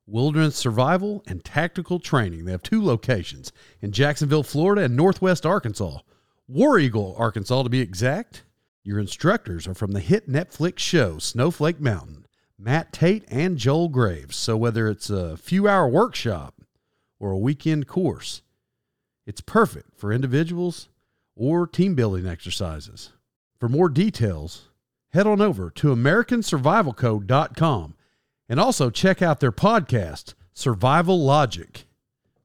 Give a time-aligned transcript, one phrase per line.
[0.06, 2.44] Wilderness survival and tactical training.
[2.44, 6.00] They have two locations in Jacksonville, Florida, and Northwest Arkansas.
[6.46, 8.44] War Eagle, Arkansas, to be exact.
[8.84, 12.26] Your instructors are from the hit Netflix show Snowflake Mountain,
[12.60, 14.36] Matt Tate and Joel Graves.
[14.36, 16.56] So whether it's a few hour workshop
[17.18, 18.42] or a weekend course,
[19.26, 20.90] it's perfect for individuals
[21.34, 23.14] or team building exercises.
[23.66, 24.70] For more details,
[25.10, 27.96] head on over to AmericanSurvivalCo.com
[28.48, 31.88] and also check out their podcast, Survival Logic.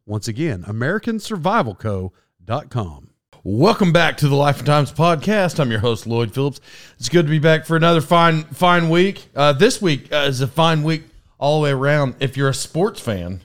[0.07, 3.11] Once again, AmericanSurvivalCo.com.
[3.45, 5.61] Welcome back to the Life and Times podcast.
[5.61, 6.63] I'm your host Lloyd Phillips.
[6.99, 9.29] It's good to be back for another fine fine week.
[9.37, 11.03] Uh, this week uh, is a fine week
[11.39, 12.15] all the way around.
[12.21, 13.43] If you're a sports fan,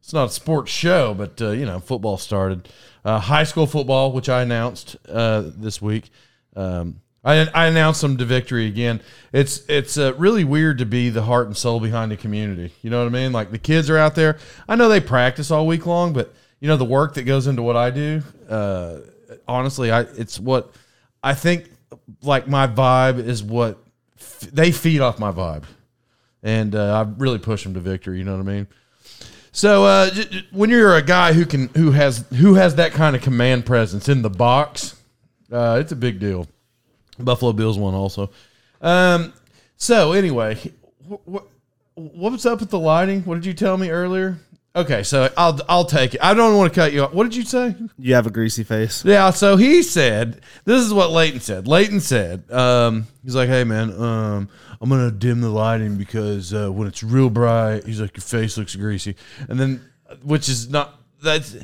[0.00, 2.66] it's not a sports show, but uh, you know football started.
[3.04, 6.10] Uh, high school football, which I announced uh, this week.
[6.56, 9.00] Um, I, I announced them to victory again.
[9.32, 12.72] It's it's uh, really weird to be the heart and soul behind the community.
[12.82, 13.32] You know what I mean?
[13.32, 14.38] Like the kids are out there.
[14.68, 17.62] I know they practice all week long, but you know the work that goes into
[17.62, 18.22] what I do.
[18.48, 18.98] Uh,
[19.48, 20.72] honestly, I it's what
[21.22, 21.70] I think.
[22.22, 23.78] Like my vibe is what
[24.18, 25.64] f- they feed off my vibe,
[26.42, 28.18] and uh, I really push them to victory.
[28.18, 28.66] You know what I mean?
[29.52, 32.92] So uh, j- j- when you're a guy who can who has who has that
[32.92, 34.96] kind of command presence in the box,
[35.54, 36.46] uh, it's a big deal.
[37.18, 38.30] Buffalo Bills won also.
[38.80, 39.32] Um,
[39.76, 40.58] so anyway,
[41.24, 41.46] what
[41.94, 43.22] what's up with the lighting?
[43.22, 44.38] What did you tell me earlier?
[44.76, 46.20] Okay, so I'll I'll take it.
[46.20, 47.12] I don't want to cut you off.
[47.12, 47.76] What did you say?
[47.96, 49.04] You have a greasy face.
[49.04, 51.68] Yeah, so he said, this is what Leighton said.
[51.68, 54.48] Leighton said, um, he's like, hey, man, um,
[54.80, 58.22] I'm going to dim the lighting because uh, when it's real bright, he's like, your
[58.22, 59.14] face looks greasy.
[59.48, 59.80] And then,
[60.24, 61.56] which is not, that's,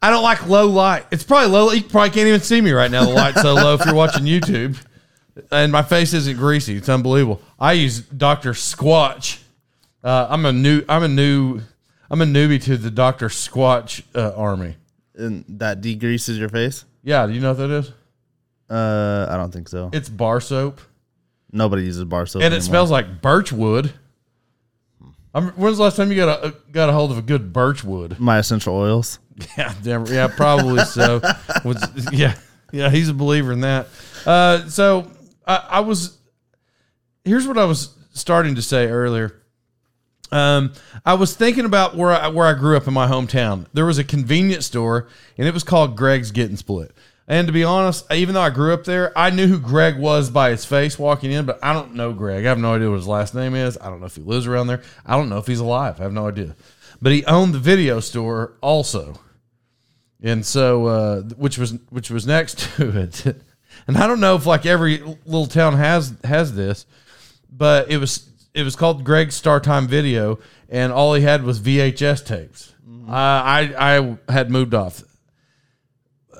[0.00, 1.06] I don't like low light.
[1.10, 1.70] It's probably low.
[1.72, 3.04] You probably can't even see me right now.
[3.04, 4.76] The light's so low if you're watching YouTube.
[5.50, 6.76] And my face isn't greasy.
[6.76, 7.40] It's unbelievable.
[7.58, 8.52] I use Dr.
[8.52, 9.40] Squatch.
[10.02, 11.60] Uh, I'm a new, I'm a new,
[12.10, 13.28] I'm a newbie to the Dr.
[13.28, 14.76] Squatch uh, army.
[15.16, 16.84] And that degreases your face?
[17.02, 17.92] Yeah, do you know what that is?
[18.70, 19.90] Uh, I don't think so.
[19.92, 20.80] It's bar soap,
[21.50, 22.42] Nobody uses bar soap.
[22.42, 22.68] and it anymore.
[22.68, 23.92] smells like birch wood.
[25.38, 27.84] I'm, when's the last time you got a got a hold of a good birch
[27.84, 28.18] wood?
[28.18, 29.18] my essential oils.
[29.56, 31.20] Yeah, damn, yeah, probably so.
[32.12, 32.34] Yeah,
[32.72, 33.86] yeah, he's a believer in that.
[34.26, 35.10] Uh, so
[35.46, 36.18] I, I was.
[37.24, 39.40] Here's what I was starting to say earlier.
[40.32, 40.72] Um,
[41.06, 43.66] I was thinking about where I where I grew up in my hometown.
[43.72, 45.08] There was a convenience store,
[45.38, 46.92] and it was called Greg's Getting Split.
[47.28, 50.30] And to be honest, even though I grew up there, I knew who Greg was
[50.30, 52.46] by his face walking in, but I don't know Greg.
[52.46, 53.78] I have no idea what his last name is.
[53.80, 54.82] I don't know if he lives around there.
[55.04, 56.00] I don't know if he's alive.
[56.00, 56.56] I have no idea.
[57.00, 59.20] But he owned the video store also
[60.22, 63.26] and so uh, which was which was next to it
[63.86, 66.86] and i don't know if like every little town has has this
[67.50, 70.38] but it was it was called greg's star time video
[70.68, 72.74] and all he had was vhs tapes
[73.08, 75.02] uh, i i had moved off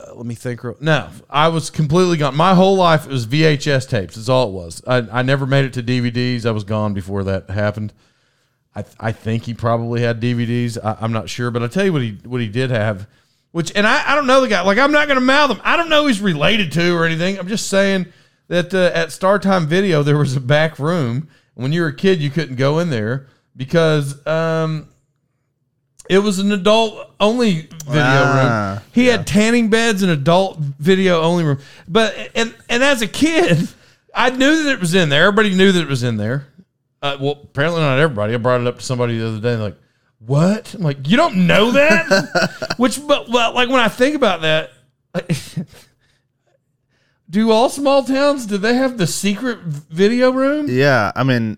[0.07, 0.63] uh, let me think.
[0.65, 2.37] real- No, I was completely gone.
[2.37, 4.15] My whole life was VHS tapes.
[4.17, 4.83] That's all it was.
[4.87, 6.47] I, I never made it to DVDs.
[6.47, 7.93] I was gone before that happened.
[8.77, 10.79] I, I think he probably had DVDs.
[10.83, 13.09] I, I'm not sure, but I tell you what he what he did have,
[13.51, 14.61] which and I, I don't know the guy.
[14.63, 15.61] Like I'm not going to mouth him.
[15.65, 17.39] I don't know he's related to or anything.
[17.39, 18.07] I'm just saying
[18.49, 21.29] that uh, at Star Time Video there was a back room.
[21.55, 24.89] When you were a kid, you couldn't go in there because um,
[26.09, 28.91] it was an adult only video Ah, room.
[28.93, 31.59] He had tanning beds and adult video only room.
[31.87, 33.69] But and and as a kid,
[34.15, 35.27] I knew that it was in there.
[35.27, 36.47] Everybody knew that it was in there.
[37.01, 38.35] Uh, well, apparently not everybody.
[38.35, 39.57] I brought it up to somebody the other day.
[39.57, 39.77] Like,
[40.19, 40.75] what?
[40.75, 42.75] I'm like, you don't know that?
[42.77, 44.71] Which, but well, like when I think about that,
[47.31, 50.67] do all small towns do they have the secret video room?
[50.69, 51.57] Yeah, I mean,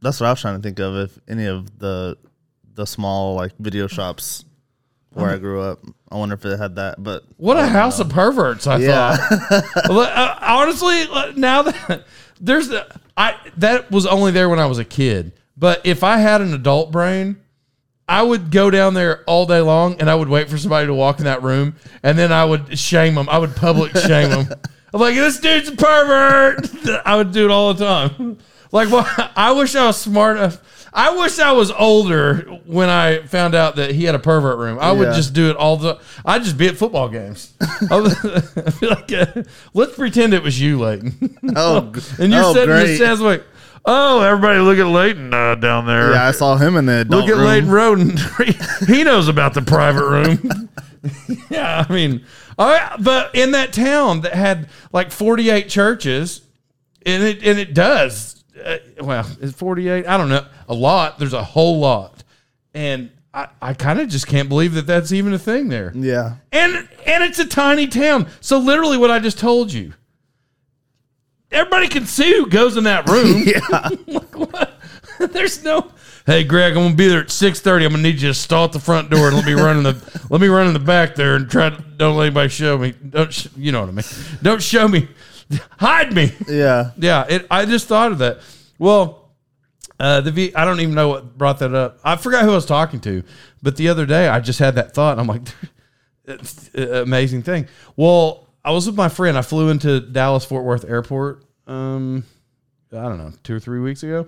[0.00, 0.96] that's what I was trying to think of.
[0.96, 2.16] If any of the
[2.76, 4.44] the small like video shops
[5.12, 5.80] where I grew up,
[6.12, 7.02] I wonder if it had that.
[7.02, 8.66] But What a house of perverts!
[8.66, 9.16] I Yeah.
[9.16, 9.64] thought.
[9.90, 12.04] Uh, honestly, uh, now that
[12.40, 12.86] there's the,
[13.16, 15.32] I that was only there when I was a kid.
[15.56, 17.38] But if I had an adult brain,
[18.08, 20.94] I would go down there all day long, and I would wait for somebody to
[20.94, 23.28] walk in that room, and then I would shame them.
[23.30, 24.48] I would public shame them.
[24.94, 26.68] I'm like, this dude's a pervert.
[27.06, 28.38] I would do it all the time.
[28.72, 30.60] Like, well, I wish I was smart enough.
[30.92, 34.78] I wish I was older when I found out that he had a pervert room.
[34.80, 35.14] I would Yeah.
[35.14, 35.98] just do it all the.
[36.24, 37.52] I'd just be at football games.
[37.90, 39.42] I would I'd be like, uh,
[39.74, 41.36] let's pretend it was you, Leighton.
[41.56, 42.96] oh, and you're oh, sitting in the great.
[42.96, 43.44] stands like,
[43.84, 46.12] oh, everybody look at Leighton uh, down there.
[46.12, 47.46] Yeah, I saw him in the adult Look at room.
[47.46, 48.16] Leighton Roden.
[48.86, 50.70] he knows about the private room.
[51.50, 52.24] yeah, I mean,
[52.58, 56.40] I, but in that town that had like 48 churches,
[57.04, 58.35] and it and it does.
[58.64, 60.06] Uh, well, it's 48.
[60.06, 60.46] I don't know.
[60.68, 61.18] A lot.
[61.18, 62.22] There's a whole lot,
[62.74, 65.92] and I, I kind of just can't believe that that's even a thing there.
[65.94, 68.28] Yeah, And and it's a tiny town.
[68.40, 69.92] So literally, what I just told you.
[71.52, 73.42] Everybody can see who goes in that room.
[73.46, 74.80] yeah, Like, what?
[75.32, 75.90] There's no.
[76.26, 77.84] Hey, Greg, I'm gonna be there at six thirty.
[77.84, 79.82] I'm gonna need you to stall at the front door and let me run in
[79.84, 82.76] the let me run in the back there and try to don't let anybody show
[82.76, 82.92] me.
[83.10, 84.04] Don't sh- you know what I mean?
[84.42, 85.08] Don't show me.
[85.78, 86.32] Hide me.
[86.48, 86.92] yeah.
[86.96, 88.40] Yeah, it, I just thought of that.
[88.78, 89.30] Well,
[89.98, 90.54] uh, the V.
[90.54, 91.98] I don't even know what brought that up.
[92.04, 93.22] I forgot who I was talking to,
[93.62, 95.12] but the other day I just had that thought.
[95.12, 95.42] And I'm like,
[96.24, 97.66] it's an amazing thing.
[97.96, 99.38] Well, I was with my friend.
[99.38, 101.44] I flew into Dallas Fort Worth Airport.
[101.66, 102.24] Um,
[102.92, 104.26] I don't know, two or three weeks ago.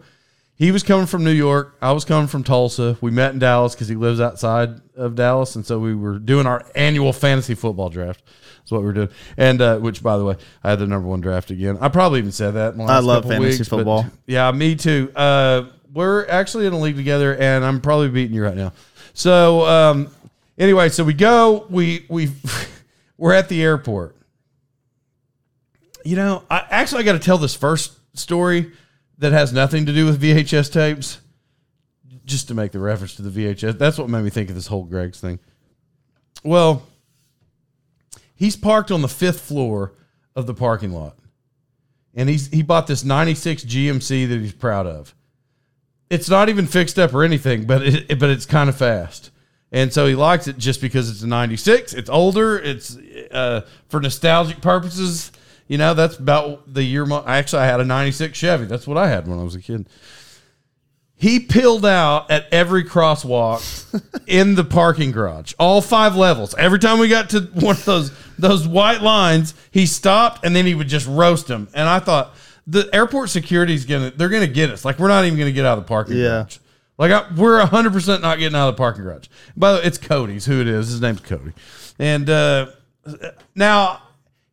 [0.55, 1.76] He was coming from New York.
[1.81, 2.97] I was coming from Tulsa.
[3.00, 6.47] We met in Dallas because he lives outside of Dallas, and so we were doing
[6.47, 8.25] our annual fantasy football draft.
[8.69, 9.09] That's what we're doing.
[9.38, 11.79] And uh, which, by the way, I had the number one draft again.
[11.81, 12.73] I probably even said that.
[12.75, 14.06] In the last love couple fantasy weeks, but- football.
[14.26, 15.11] yeah, me too.
[15.17, 18.75] Uh, we're actually in a league together, and I'm probably beating you right now.
[19.15, 20.11] So um,
[20.59, 21.67] anyway, so we go.
[21.70, 22.31] We we
[23.17, 24.17] we're at the airport.
[26.05, 28.70] You know, I actually I got to tell this first story
[29.17, 31.20] that has nothing to do with VHS tapes,
[32.26, 33.79] just to make the reference to the VHS.
[33.79, 35.38] That's what made me think of this whole Greg's thing.
[36.44, 36.82] Well,
[38.38, 39.93] he's parked on the fifth floor
[40.35, 41.19] of the parking lot,
[42.14, 45.14] and he's he bought this '96 GMC that he's proud of.
[46.08, 49.31] It's not even fixed up or anything, but it, but it's kind of fast.
[49.70, 51.93] And so he likes it just because it's a 96.
[51.93, 52.58] It's older.
[52.58, 52.96] It's
[53.31, 55.31] uh, for nostalgic purposes.
[55.67, 57.05] You know, that's about the year.
[57.05, 58.65] Mo- Actually, I had a 96 Chevy.
[58.65, 59.86] That's what I had when I was a kid.
[61.20, 63.60] He peeled out at every crosswalk
[64.29, 66.55] in the parking garage, all five levels.
[66.56, 70.65] Every time we got to one of those those white lines, he stopped and then
[70.65, 71.67] he would just roast them.
[71.75, 72.34] And I thought
[72.69, 74.84] the airport security's gonna they're gonna get us.
[74.84, 76.22] Like we're not even gonna get out of the parking Yeah.
[76.29, 76.58] garage.
[76.98, 79.27] Like I, we're hundred percent not getting out of the parking garage.
[79.56, 80.89] By the way, it's Cody's who it is.
[80.89, 81.53] His name's Cody,
[81.98, 82.67] and uh,
[83.55, 84.03] now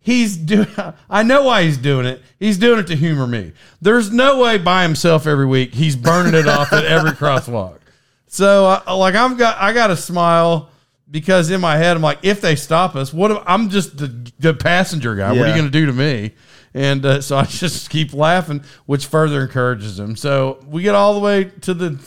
[0.05, 0.67] he's doing.
[1.09, 2.21] I know why he's doing it.
[2.39, 3.51] He's doing it to humor me.
[3.81, 7.79] There's no way by himself every week he's burning it off at every crosswalk.
[8.27, 10.69] So I, like I've got I got to smile
[11.09, 14.31] because in my head I'm like if they stop us, what am, I'm just the,
[14.39, 15.31] the passenger guy.
[15.31, 16.33] What are you going to do to me?
[16.73, 20.15] And uh, so I just keep laughing, which further encourages him.
[20.15, 21.99] So we get all the way to the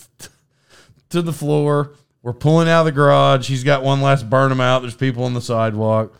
[1.10, 1.94] to the floor.
[2.22, 3.48] We're pulling out of the garage.
[3.48, 4.82] He's got one last burn him out.
[4.82, 6.14] There's people on the sidewalk.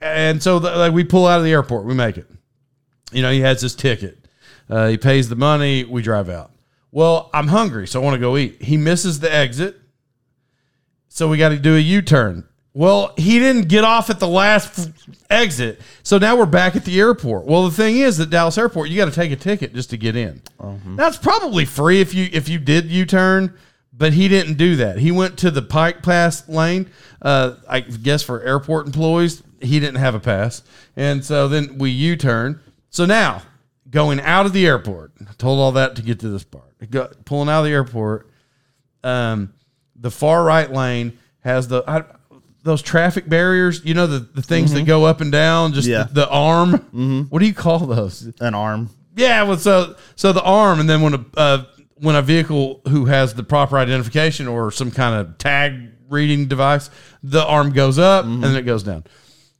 [0.00, 1.84] And so the, like we pull out of the airport.
[1.84, 2.26] We make it.
[3.12, 4.26] You know, he has his ticket.
[4.68, 5.84] Uh, he pays the money.
[5.84, 6.50] We drive out.
[6.90, 8.62] Well, I'm hungry, so I want to go eat.
[8.62, 9.76] He misses the exit.
[11.08, 12.44] So we got to do a U turn.
[12.74, 14.90] Well, he didn't get off at the last
[15.30, 15.80] exit.
[16.04, 17.44] So now we're back at the airport.
[17.44, 19.96] Well, the thing is that Dallas Airport, you got to take a ticket just to
[19.96, 20.40] get in.
[20.96, 23.54] Now it's probably free if you if you did U turn,
[23.92, 24.98] but he didn't do that.
[24.98, 26.88] He went to the Pike Pass lane.
[27.20, 30.62] Uh, I guess for airport employees, he didn't have a pass,
[30.96, 32.60] and so then we U turn.
[32.90, 33.42] So now
[33.90, 36.64] going out of the airport, I told all that to get to this part.
[36.90, 38.30] Go, pulling out of the airport,
[39.04, 39.52] um,
[39.96, 42.04] the far right lane has the I,
[42.62, 43.84] those traffic barriers.
[43.84, 46.04] You know the the things that go up and down, just Yeah.
[46.04, 47.26] the, the arm.
[47.30, 48.30] What do you call those?
[48.40, 48.90] An arm.
[49.16, 51.64] Yeah, well, so so the arm, and then when a uh,
[51.96, 56.90] when a vehicle who has the proper identification or some kind of tag reading device,
[57.22, 59.04] the arm goes up and then it goes down.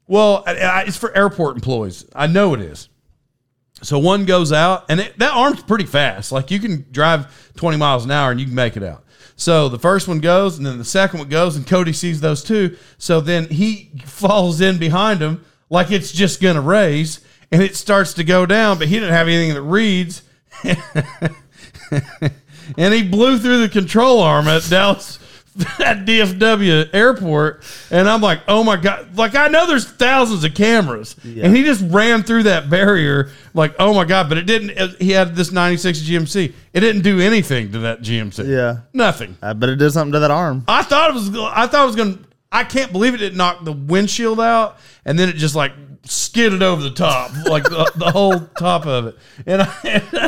[0.08, 2.06] Well, it's for airport employees.
[2.14, 2.88] I know it is.
[3.82, 6.32] So one goes out, and it, that arm's pretty fast.
[6.32, 9.04] Like you can drive 20 miles an hour and you can make it out.
[9.36, 12.42] So the first one goes, and then the second one goes, and Cody sees those
[12.42, 12.76] two.
[12.96, 17.20] So then he falls in behind him like it's just going to raise,
[17.52, 20.22] and it starts to go down, but he didn't have anything that reads.
[22.76, 25.20] and he blew through the control arm at Dallas
[25.80, 29.16] at DFW airport, and I'm like, oh my god!
[29.16, 33.74] Like I know there's thousands of cameras, and he just ran through that barrier, like
[33.78, 34.28] oh my god!
[34.28, 34.70] But it didn't.
[34.70, 36.52] it- he had this '96 GMC.
[36.72, 38.48] It didn't do anything to that GMC.
[38.48, 38.80] Yeah.
[38.92, 39.36] nothing.
[39.42, 40.64] I bet it did something to that arm.
[40.68, 41.30] I thought it was.
[41.36, 42.18] I thought it was going.
[42.18, 45.72] to I can't believe it didn't knock the windshield out, and then it just like
[46.04, 49.16] skidded over the top, like the, the whole top of it.
[49.46, 49.74] And I,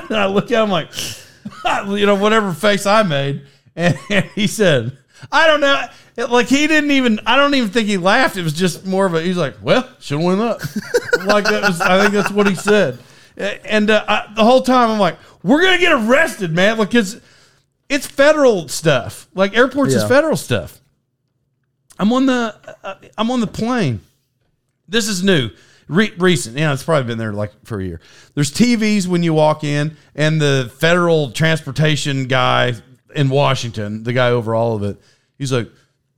[0.09, 0.91] and I look at him like,
[1.99, 3.47] you know, whatever face I made,
[3.77, 3.97] and,
[4.35, 4.99] he said,
[5.31, 5.85] "I don't know."
[6.17, 7.21] It- like he didn't even.
[7.27, 8.37] I don't even think he laughed.
[8.37, 9.23] It was just more of a.
[9.23, 10.61] He's like, "Well, should have went up."
[11.25, 11.81] like that was.
[11.81, 12.99] I think that's what he said.
[13.37, 17.17] And uh, I, the whole time I'm like, "We're gonna get arrested, man!" Like it's
[17.89, 19.29] it's federal stuff.
[19.35, 20.81] Like airports is federal stuff.
[21.99, 24.01] I'm on the uh, I'm on the plane.
[24.89, 25.51] This is new,
[25.89, 26.57] Re- recent.
[26.59, 28.01] Yeah, it's probably been there like for a year.
[28.35, 32.75] There's TVs when you walk in, and the federal transportation guy
[33.15, 35.01] in Washington, the guy over all of it,
[35.39, 35.69] he's like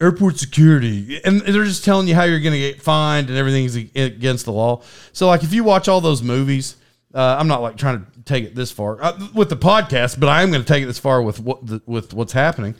[0.00, 3.76] airport security, and they're just telling you how you're going to get fined and everything's
[3.76, 4.82] against the law.
[5.12, 6.76] So like if you watch all those movies,
[7.14, 10.28] uh, I'm not like trying to take it this far uh, with the podcast, but
[10.28, 12.74] I am going to take it this far with what the, with what's happening.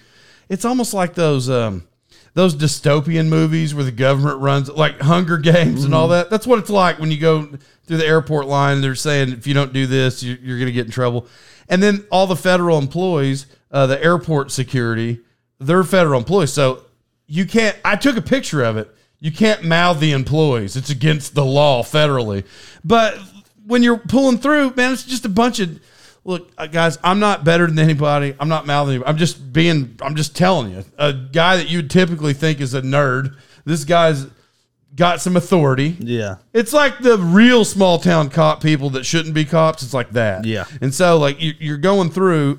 [0.48, 1.48] It's almost like those.
[1.48, 1.86] Um,
[2.34, 6.30] those dystopian movies where the government runs like Hunger Games and all that.
[6.30, 7.46] That's what it's like when you go
[7.84, 8.80] through the airport line.
[8.80, 11.26] They're saying if you don't do this, you're, you're going to get in trouble.
[11.68, 15.20] And then all the federal employees, uh, the airport security,
[15.58, 16.52] they're federal employees.
[16.52, 16.84] So
[17.26, 17.76] you can't.
[17.84, 18.94] I took a picture of it.
[19.18, 20.76] You can't mouth the employees.
[20.76, 22.44] It's against the law federally.
[22.84, 23.18] But
[23.66, 25.80] when you're pulling through, man, it's just a bunch of
[26.24, 26.98] look, uh, guys.
[27.02, 28.34] I'm not better than anybody.
[28.38, 28.96] I'm not mouthing.
[28.96, 29.08] anybody.
[29.08, 29.96] I'm just being.
[30.02, 30.84] I'm just telling you.
[30.98, 33.36] A guy that you'd typically think is a nerd.
[33.64, 34.26] This guy's
[34.94, 35.96] got some authority.
[36.00, 36.36] Yeah.
[36.52, 39.82] It's like the real small town cop people that shouldn't be cops.
[39.82, 40.44] It's like that.
[40.44, 40.64] Yeah.
[40.80, 42.58] And so like you're going through.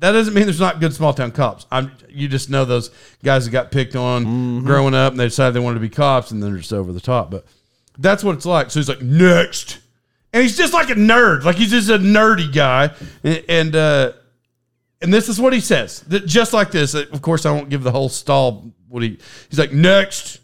[0.00, 1.66] That doesn't mean there's not good small town cops.
[1.72, 1.92] I'm.
[2.08, 2.90] You just know those
[3.24, 4.66] guys that got picked on Mm-hmm.
[4.66, 6.92] growing up, and they decided they wanted to be cops, and then they're just over
[6.92, 7.30] the top.
[7.30, 7.44] But
[7.98, 8.70] that's what it's like.
[8.70, 9.78] So he's like next,
[10.32, 11.42] and he's just like a nerd.
[11.44, 13.44] Like he's just a nerdy guy, and.
[13.48, 14.12] and uh,
[15.00, 16.92] and this is what he says, just like this.
[16.92, 18.72] Of course, I won't give the whole stall.
[18.88, 19.16] What he
[19.48, 20.40] he's like next,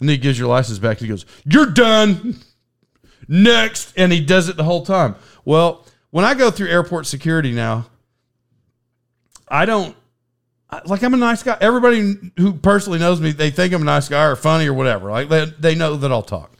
[0.00, 0.92] and then he gives your license back.
[0.98, 2.36] And he goes, "You're done."
[3.28, 5.14] Next, and he does it the whole time.
[5.44, 7.86] Well, when I go through airport security now,
[9.52, 9.94] I don't
[10.86, 11.02] like.
[11.02, 11.58] I'm a nice guy.
[11.60, 15.10] Everybody who personally knows me, they think I'm a nice guy or funny or whatever.
[15.10, 16.56] Like they, they know that I'll talk.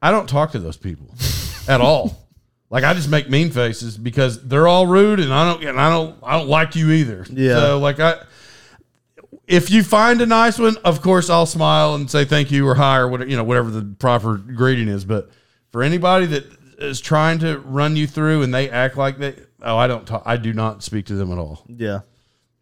[0.00, 1.12] I don't talk to those people
[1.68, 2.28] at all.
[2.70, 5.90] Like I just make mean faces because they're all rude, and I don't, and I
[5.90, 7.26] don't, I don't like you either.
[7.28, 7.54] Yeah.
[7.56, 8.22] So like I,
[9.48, 12.76] if you find a nice one, of course I'll smile and say thank you or
[12.76, 15.04] hi or whatever you know whatever the proper greeting is.
[15.04, 15.28] But
[15.72, 16.46] for anybody that
[16.78, 20.22] is trying to run you through and they act like they, oh, I don't talk,
[20.26, 21.64] I do not speak to them at all.
[21.68, 22.00] Yeah.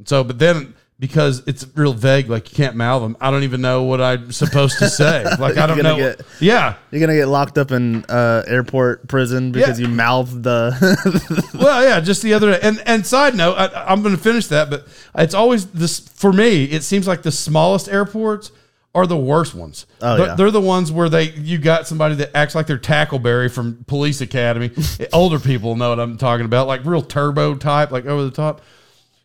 [0.04, 3.60] So, but then because it's real vague, like you can't mouth them, I don't even
[3.60, 5.24] know what I'm supposed to say.
[5.38, 5.96] Like I don't know.
[5.96, 6.76] get- yeah.
[6.90, 9.88] You're gonna get locked up in uh, airport prison because Yeah.
[9.88, 11.50] you mouthed the.
[11.58, 12.60] Well, yeah, just the other day.
[12.62, 16.32] And and side note, I, I'm going to finish that, but it's always this for
[16.32, 16.64] me.
[16.64, 18.50] It seems like the smallest airports
[18.96, 19.86] are the worst ones.
[20.00, 20.34] Oh, they're, yeah.
[20.34, 24.22] they're the ones where they you got somebody that acts like they're Tackleberry from Police
[24.22, 24.70] Academy.
[25.12, 28.62] Older people know what I'm talking about, like real turbo type, like over the top.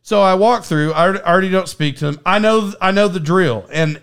[0.04, 0.92] So I walk through.
[0.92, 2.20] I already, don't speak to them.
[2.26, 4.02] I know I know the drill, and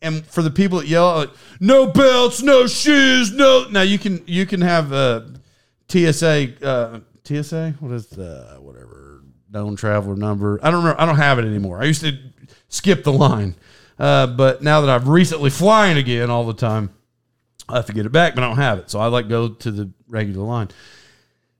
[0.00, 3.66] and for the people that yell like no belts, no shoes, no.
[3.68, 5.22] Now you can you can have uh,
[5.88, 10.60] TSA uh, TSA what is the whatever known traveler number.
[10.62, 11.00] I don't remember.
[11.00, 11.82] I don't have it anymore.
[11.82, 12.16] I used to
[12.68, 13.56] skip the line,
[13.98, 16.90] uh, but now that I'm recently flying again all the time,
[17.68, 18.90] I have to get it back, but I don't have it.
[18.90, 20.68] So I like go to the regular line.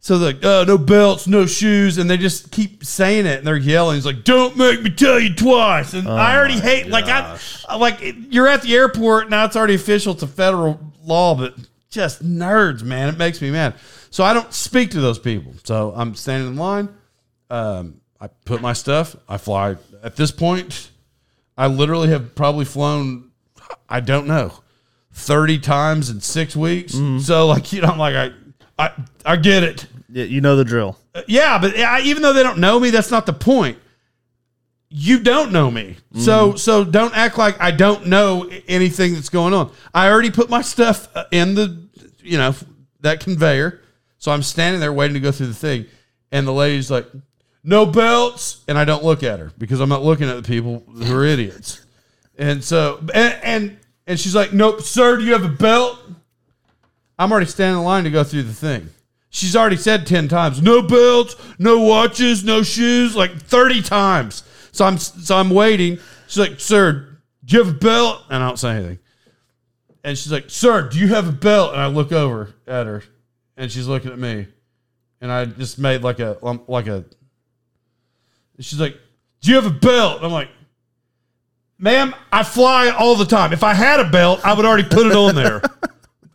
[0.01, 3.47] So they're like, oh, no belts, no shoes, and they just keep saying it, and
[3.47, 3.95] they're yelling.
[3.95, 7.65] He's like, "Don't make me tell you twice." And I already hate, like, I, gosh.
[7.67, 9.47] I- like you're at the airport now.
[9.47, 10.13] It's already official.
[10.13, 11.55] It's a federal law, but
[11.89, 13.09] just nerds, man.
[13.09, 13.77] It makes me mad.
[14.11, 15.55] So I don't speak to those people.
[15.65, 16.91] So I'm standing in line.
[17.49, 19.17] Um, I put my stuff.
[19.27, 19.77] I fly.
[20.03, 20.91] At this point,
[21.57, 23.31] I literally have probably flown.
[23.89, 24.53] I don't know,
[25.13, 26.95] thirty times in six weeks.
[27.21, 28.33] So like you know, I'm like I,
[28.79, 28.93] I,
[29.25, 29.87] I get it.
[30.11, 30.99] Yeah, you know the drill.
[31.15, 33.79] Uh, Yeah, but I, even though they don't know me, that's not the point.
[34.97, 39.53] You don't know me, so so don't act like I don't know anything that's going
[39.53, 39.73] on.
[39.93, 41.83] I already put my stuff uh, in the
[42.23, 42.55] you know
[43.01, 43.81] that conveyor,
[44.19, 45.87] so I'm standing there waiting to go through the thing,
[46.31, 47.07] and the lady's like,
[47.65, 50.85] "No belts," and I don't look at her because I'm not looking at the people
[50.87, 51.85] who are idiots,
[52.39, 55.99] and so and and, and she's like, "Nope, sir, do you have a belt?"
[57.19, 58.91] I'm already standing in line to go through the thing.
[59.31, 64.45] She's already said 10 times, no belts, no watches, no shoes, like 30 times.
[64.71, 65.99] So I'm so I'm waiting.
[66.29, 68.99] She's like, "Sir, do you have a belt?" And I don't say anything.
[70.05, 73.03] And she's like, "Sir, do you have a belt?" And I look over at her,
[73.57, 74.47] and she's looking at me.
[75.21, 76.37] And I just made like a
[76.69, 77.05] like a
[78.61, 78.97] She's like,
[79.41, 80.49] "Do you have a belt?" And I'm like,
[81.79, 83.53] "Ma'am, I fly all the time.
[83.53, 85.63] If I had a belt, I would already put it on there."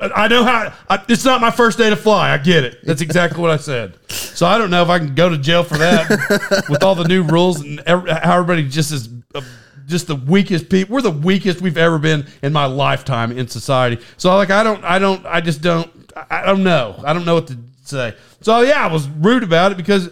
[0.02, 0.74] I know how.
[0.90, 2.32] I, it's not my first day to fly.
[2.32, 2.80] I get it.
[2.86, 3.98] That's exactly what I said.
[4.10, 7.04] So I don't know if I can go to jail for that with all the
[7.04, 9.42] new rules and ev- how everybody just is uh,
[9.88, 10.96] just the weakest people.
[10.96, 14.02] We're the weakest we've ever been in my lifetime in society.
[14.16, 15.92] So like I don't, I don't, I just don't,
[16.30, 17.02] I don't know.
[17.06, 18.16] I don't know what to say.
[18.40, 20.10] So yeah, I was rude about it because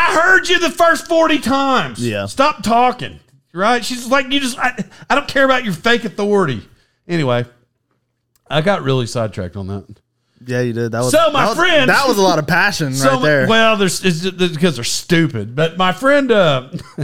[0.00, 2.04] I heard you the first forty times.
[2.06, 2.26] Yeah.
[2.26, 3.20] stop talking.
[3.52, 3.84] Right?
[3.84, 6.62] She's like, you just, I, I don't care about your fake authority.
[7.08, 7.44] Anyway.
[8.48, 9.86] I got really sidetracked on that.
[10.46, 10.92] Yeah, you did.
[10.92, 13.22] That was So, my that was- friend- That was a lot of passion So, right
[13.22, 13.48] there.
[13.48, 15.54] well, there's it's just because they're stupid.
[15.56, 16.70] But my friend, uh,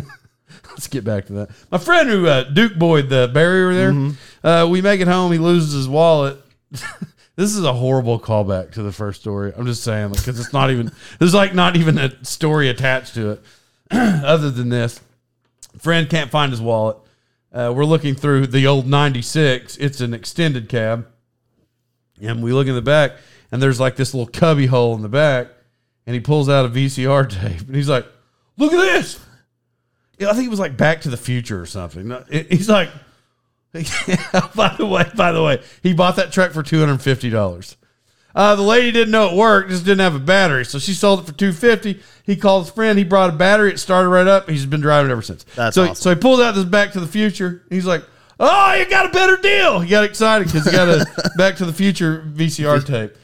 [0.71, 1.51] let's get back to that.
[1.71, 4.47] My friend who uh, Duke Boyd the barrier there, Mm-hmm.
[4.47, 5.33] uh, we make it home.
[5.33, 6.39] He loses his wallet.
[7.37, 9.53] this is a horrible callback to the first story.
[9.57, 13.33] I'm just saying because it's not even there's like not even a story attached to
[13.33, 13.43] it.
[13.91, 15.01] Other than this,
[15.79, 16.97] friend can't find his wallet.
[17.53, 19.77] Uh, we're looking through the old '96.
[19.77, 21.07] It's an extended cab.
[22.21, 23.13] And we look in the back,
[23.53, 25.49] and there's like this little cubby hole in the back,
[26.07, 28.07] and he pulls out a VCR tape, and he's like,
[28.57, 29.21] "Look at this!"
[30.21, 32.11] I think it was like Back to the Future or something.
[32.31, 32.89] He's like,
[34.55, 37.31] by the way, by the way, he bought that truck for two hundred and fifty
[37.31, 37.77] dollars.
[38.35, 41.21] Uh, the lady didn't know it worked, just didn't have a battery, so she sold
[41.21, 42.01] it for two fifty.
[42.25, 44.49] He called his friend, he brought a battery, it started right up.
[44.49, 45.45] He's been driving it ever since.
[45.55, 45.95] That's so, awesome.
[45.95, 47.65] so he pulled out this Back to the Future.
[47.71, 48.05] He's like,
[48.39, 51.65] "Oh, you got a better deal!" He got excited because he got a Back to
[51.65, 53.17] the Future VCR tape.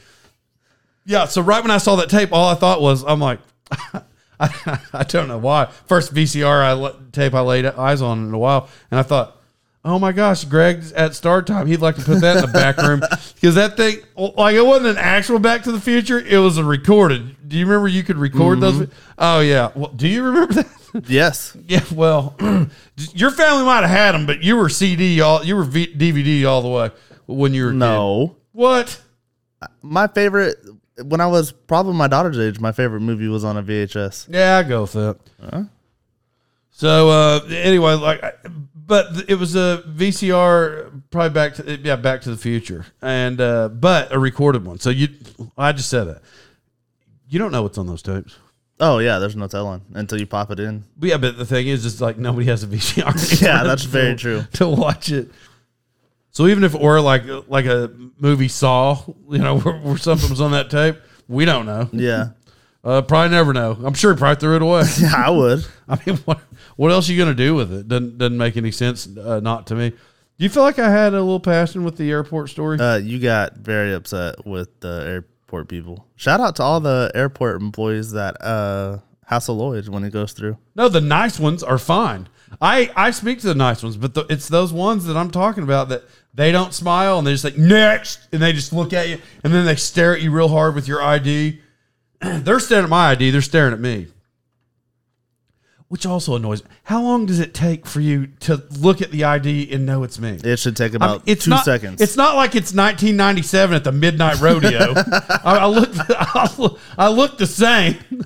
[1.04, 4.78] Yeah, so right when I saw that tape, all I thought was, I'm like, I,
[4.92, 5.66] I don't know why.
[5.86, 9.41] First VCR I tape I laid eyes on in a while, and I thought,
[9.84, 11.66] oh my gosh, Greg's at Star Time.
[11.66, 13.00] He'd like to put that in the back room
[13.34, 16.18] because that thing, like, it wasn't an actual Back to the Future.
[16.18, 17.48] It was a recorded.
[17.48, 18.88] Do you remember you could record those?
[19.18, 19.70] Oh yeah.
[19.74, 21.04] Well, do you remember that?
[21.08, 21.56] yes.
[21.66, 21.84] yeah.
[21.92, 22.34] Well,
[23.14, 25.44] your family might have had them, but you were CD all.
[25.44, 26.90] You were v- DVD all the way
[27.26, 27.72] when you were.
[27.72, 28.36] No.
[28.52, 29.00] What?
[29.82, 30.56] My favorite
[31.02, 34.28] when I was probably my daughter's age, my favorite movie was on a VHS.
[34.30, 35.68] Yeah, I go with that.
[36.70, 38.32] So uh, anyway, like, I-
[38.92, 43.70] but it was a VCR, probably back to yeah, Back to the Future, and uh,
[43.70, 44.80] but a recorded one.
[44.80, 45.08] So you,
[45.56, 46.20] I just said that.
[47.26, 48.36] You don't know what's on those tapes.
[48.80, 50.84] Oh yeah, there's no telling until you pop it in.
[50.98, 53.40] But yeah, but the thing is, it's like nobody has a VCR.
[53.42, 54.44] Yeah, that's very true.
[54.56, 55.30] to watch it.
[56.32, 60.28] So even if it were like like a movie Saw, you know, where, where something
[60.28, 60.96] was on that tape,
[61.28, 61.88] we don't know.
[61.94, 62.32] Yeah.
[62.84, 63.78] Uh, probably never know.
[63.84, 64.82] I'm sure he probably threw it away.
[65.00, 65.64] Yeah, I would.
[65.88, 66.40] I mean, what
[66.76, 67.88] what else are you gonna do with it?
[67.88, 69.06] Doesn't doesn't make any sense.
[69.16, 69.90] Uh, not to me.
[69.90, 72.78] Do you feel like I had a little passion with the airport story?
[72.80, 76.06] Uh, you got very upset with the airport people.
[76.16, 80.56] Shout out to all the airport employees that uh, hassle Lloyd when he goes through.
[80.74, 82.28] no, the nice ones are fine.
[82.60, 85.62] I I speak to the nice ones, but the, it's those ones that I'm talking
[85.62, 86.02] about that
[86.34, 89.54] they don't smile and they just like next, and they just look at you and
[89.54, 91.60] then they stare at you real hard with your ID.
[92.42, 93.30] They're staring at my ID.
[93.30, 94.08] They're staring at me.
[95.88, 96.70] Which also annoys me.
[96.84, 100.18] How long does it take for you to look at the ID and know it's
[100.18, 100.40] me?
[100.42, 102.00] It should take I about mean, it's two not, seconds.
[102.00, 104.94] It's not like it's 1997 at the Midnight Rodeo.
[104.96, 107.98] I, I look, I look, I look the same.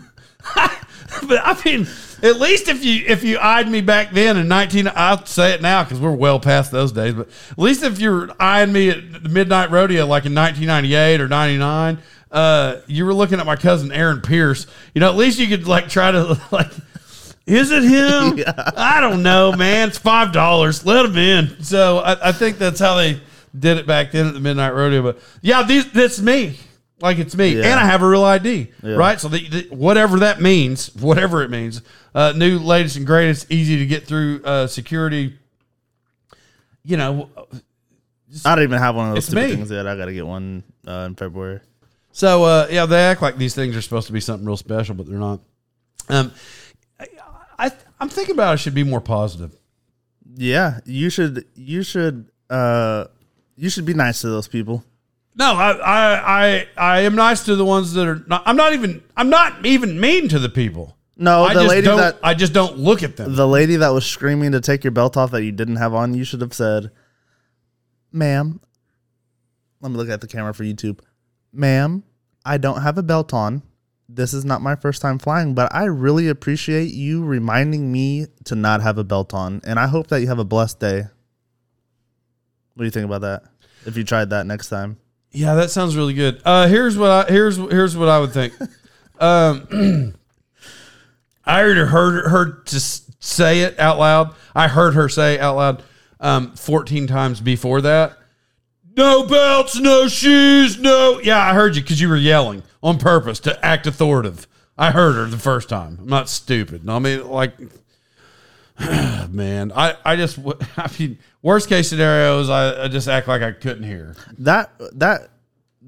[0.54, 1.88] but I mean,
[2.22, 5.60] at least if you if you eyed me back then in 19, I'll say it
[5.60, 7.14] now because we're well past those days.
[7.14, 11.26] But at least if you're eyeing me at the Midnight Rodeo like in 1998 or
[11.26, 11.98] 99,
[12.30, 14.66] uh, you were looking at my cousin Aaron Pierce.
[14.94, 16.70] You know, at least you could like try to like.
[17.46, 18.44] Is it him?
[18.76, 19.88] I don't know, man.
[19.88, 20.84] It's five dollars.
[20.84, 21.62] Let him in.
[21.62, 23.20] So I, I think that's how they
[23.56, 25.02] did it back then at the Midnight Rodeo.
[25.02, 26.58] But yeah, these that's me.
[26.98, 27.66] Like it's me, Yeah.
[27.66, 29.20] and I have a real ID, right?
[29.20, 31.82] So the, the, whatever that means, whatever it means,
[32.14, 35.38] uh, new, latest, and greatest, easy to get through uh, security.
[36.84, 37.28] You know,
[38.46, 39.56] I don't even have one of those stupid me.
[39.56, 39.86] things yet.
[39.86, 41.60] I got to get one uh, in February.
[42.16, 44.94] So uh, yeah, they act like these things are supposed to be something real special,
[44.94, 45.40] but they're not.
[46.08, 46.32] Um,
[46.98, 47.08] I,
[47.58, 49.54] I I'm thinking about it should be more positive.
[50.34, 51.44] Yeah, you should.
[51.54, 52.30] You should.
[52.48, 53.08] Uh,
[53.56, 54.82] you should be nice to those people.
[55.34, 58.44] No, I, I I I am nice to the ones that are not.
[58.46, 59.02] I'm not even.
[59.14, 60.96] I'm not even mean to the people.
[61.18, 63.36] No, I the lady that I just don't look at them.
[63.36, 66.14] the lady that was screaming to take your belt off that you didn't have on,
[66.14, 66.92] you should have said,
[68.10, 68.58] "Ma'am,
[69.82, 71.00] let me look at the camera for YouTube.
[71.52, 72.02] Ma'am,
[72.44, 73.62] I don't have a belt on.
[74.08, 78.54] This is not my first time flying, but I really appreciate you reminding me to
[78.54, 81.02] not have a belt on, and I hope that you have a blessed day."
[82.74, 83.42] What do you think about that?
[83.86, 84.98] If you tried that next time,
[85.32, 86.40] Yeah, that sounds really good.
[86.44, 88.52] Uh, here's what I here's here's what I would think.
[89.18, 89.66] Um,
[91.46, 94.34] I heard her heard her to say it out loud.
[94.54, 95.82] I heard her say it out loud
[96.20, 98.18] um, 14 times before that.
[98.96, 101.20] No belts, no shoes, no.
[101.22, 104.46] Yeah, I heard you because you were yelling on purpose to act authoritative.
[104.78, 105.98] I heard her the first time.
[106.00, 106.84] I'm not stupid.
[106.84, 107.54] No, I mean, like,
[109.30, 110.38] man, I, I just,
[110.76, 114.16] I mean, worst case scenarios, I, I just act like I couldn't hear.
[114.38, 115.28] that that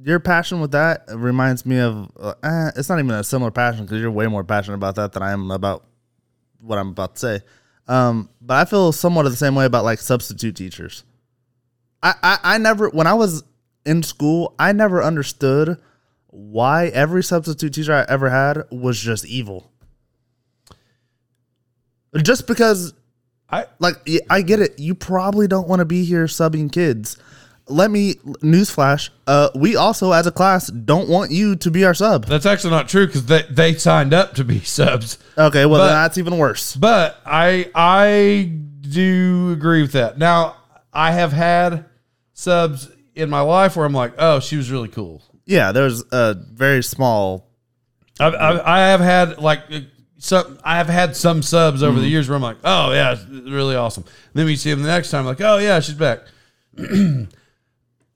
[0.04, 3.84] your passion with that reminds me of uh, eh, it's not even a similar passion
[3.84, 5.84] because you're way more passionate about that than I am about
[6.60, 7.40] what I'm about to say.
[7.88, 11.04] Um, but I feel somewhat of the same way about like substitute teachers.
[12.02, 13.42] I, I I never when I was
[13.84, 15.78] in school I never understood
[16.28, 19.72] why every substitute teacher I ever had was just evil.
[22.22, 22.94] Just because
[23.50, 23.96] I, like
[24.30, 24.78] I get it.
[24.78, 27.16] You probably don't want to be here subbing kids.
[27.66, 29.10] Let me newsflash.
[29.26, 32.24] Uh, we also as a class don't want you to be our sub.
[32.24, 35.18] That's actually not true because they, they signed up to be subs.
[35.36, 36.76] Okay, well But- then that's even worse.
[36.76, 40.18] But I I do agree with that.
[40.18, 40.56] Now
[40.92, 41.84] I have had
[42.38, 45.22] subs in my life where I'm like, oh, she was really cool.
[45.44, 47.48] Yeah, there's a very small.
[48.20, 49.80] I've, I've, I have had like uh,
[50.18, 50.58] some.
[50.62, 53.74] I have had some subs over the years where I'm like, oh yeah, it's really
[53.74, 54.04] awesome.
[54.34, 56.20] then we see them the next time, like, oh yeah, she's back.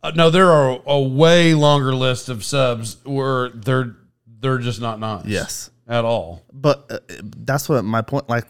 [0.05, 3.95] Uh, no, there are a way longer list of subs where they're
[4.27, 5.27] they're just not nice.
[5.27, 6.43] Yes, at all.
[6.53, 8.29] but uh, that's what my point.
[8.29, 8.45] Like,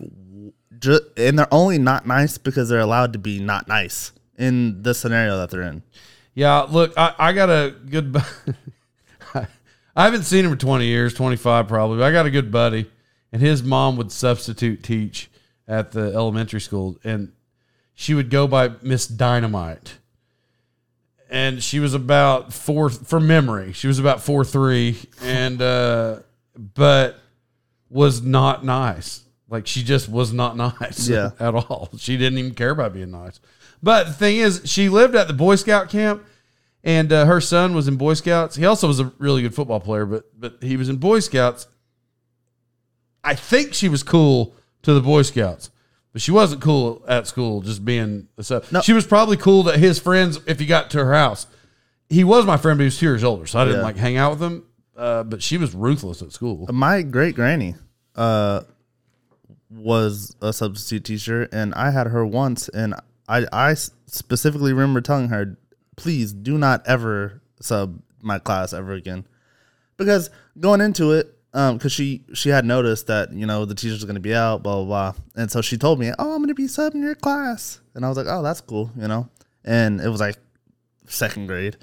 [0.78, 4.94] ju- and they're only not nice because they're allowed to be not nice in the
[4.94, 5.82] scenario that they're in.
[6.34, 8.16] Yeah, look, I, I got a good.
[9.94, 11.98] I haven't seen him for twenty years, twenty five probably.
[11.98, 12.90] But I got a good buddy,
[13.32, 15.30] and his mom would substitute teach
[15.68, 17.32] at the elementary school, and
[17.94, 19.98] she would go by Miss Dynamite,
[21.30, 23.72] and she was about four from memory.
[23.74, 26.20] She was about four three, and uh,
[26.74, 27.18] but
[27.90, 29.20] was not nice.
[29.50, 31.32] Like she just was not nice Yeah.
[31.38, 31.90] at all.
[31.98, 33.38] She didn't even care about being nice.
[33.82, 36.22] But the thing is, she lived at the Boy Scout camp,
[36.84, 38.56] and uh, her son was in Boy Scouts.
[38.56, 41.66] He also was a really good football player, but but he was in Boy Scouts.
[43.24, 45.70] I think she was cool to the Boy Scouts,
[46.12, 47.60] but she wasn't cool at school.
[47.60, 48.64] Just being a sub.
[48.72, 48.80] No.
[48.80, 51.46] She was probably cool to his friends if he got to her house.
[52.08, 53.84] He was my friend, but he was two years older, so I didn't Yeah.
[53.84, 54.64] like hang out with him.
[54.96, 56.68] Uh, but she was ruthless at school.
[56.70, 57.74] My great granny
[58.14, 58.60] uh,
[59.70, 62.94] was a substitute teacher, and I had her once, and
[63.32, 65.56] I, I specifically remember telling her,
[65.96, 69.26] please do not ever sub my class ever again.
[69.96, 70.28] Because
[70.60, 74.14] going into it, um, because she she had noticed that you know the teacher's going
[74.14, 76.54] to be out, blah blah blah, and so she told me, "Oh, I'm going to
[76.54, 79.28] be subbing your class," and I was like, "Oh, that's cool," you know.
[79.64, 80.36] And it was like
[81.06, 81.76] second grade,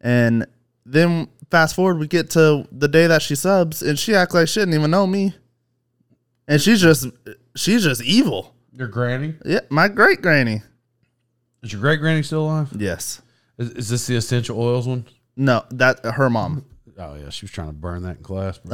[0.00, 0.46] and
[0.86, 4.48] then fast forward, we get to the day that she subs, and she act like
[4.48, 5.34] she didn't even know me,
[6.48, 7.06] and she's just
[7.54, 8.54] she's just evil.
[8.72, 10.62] Your granny Yeah, my great granny.
[11.62, 12.70] Is your great granny still alive?
[12.76, 13.22] Yes.
[13.58, 15.04] Is, is this the essential oils one?
[15.36, 16.64] No, that her mom.
[16.98, 18.60] Oh yeah, she was trying to burn that in class.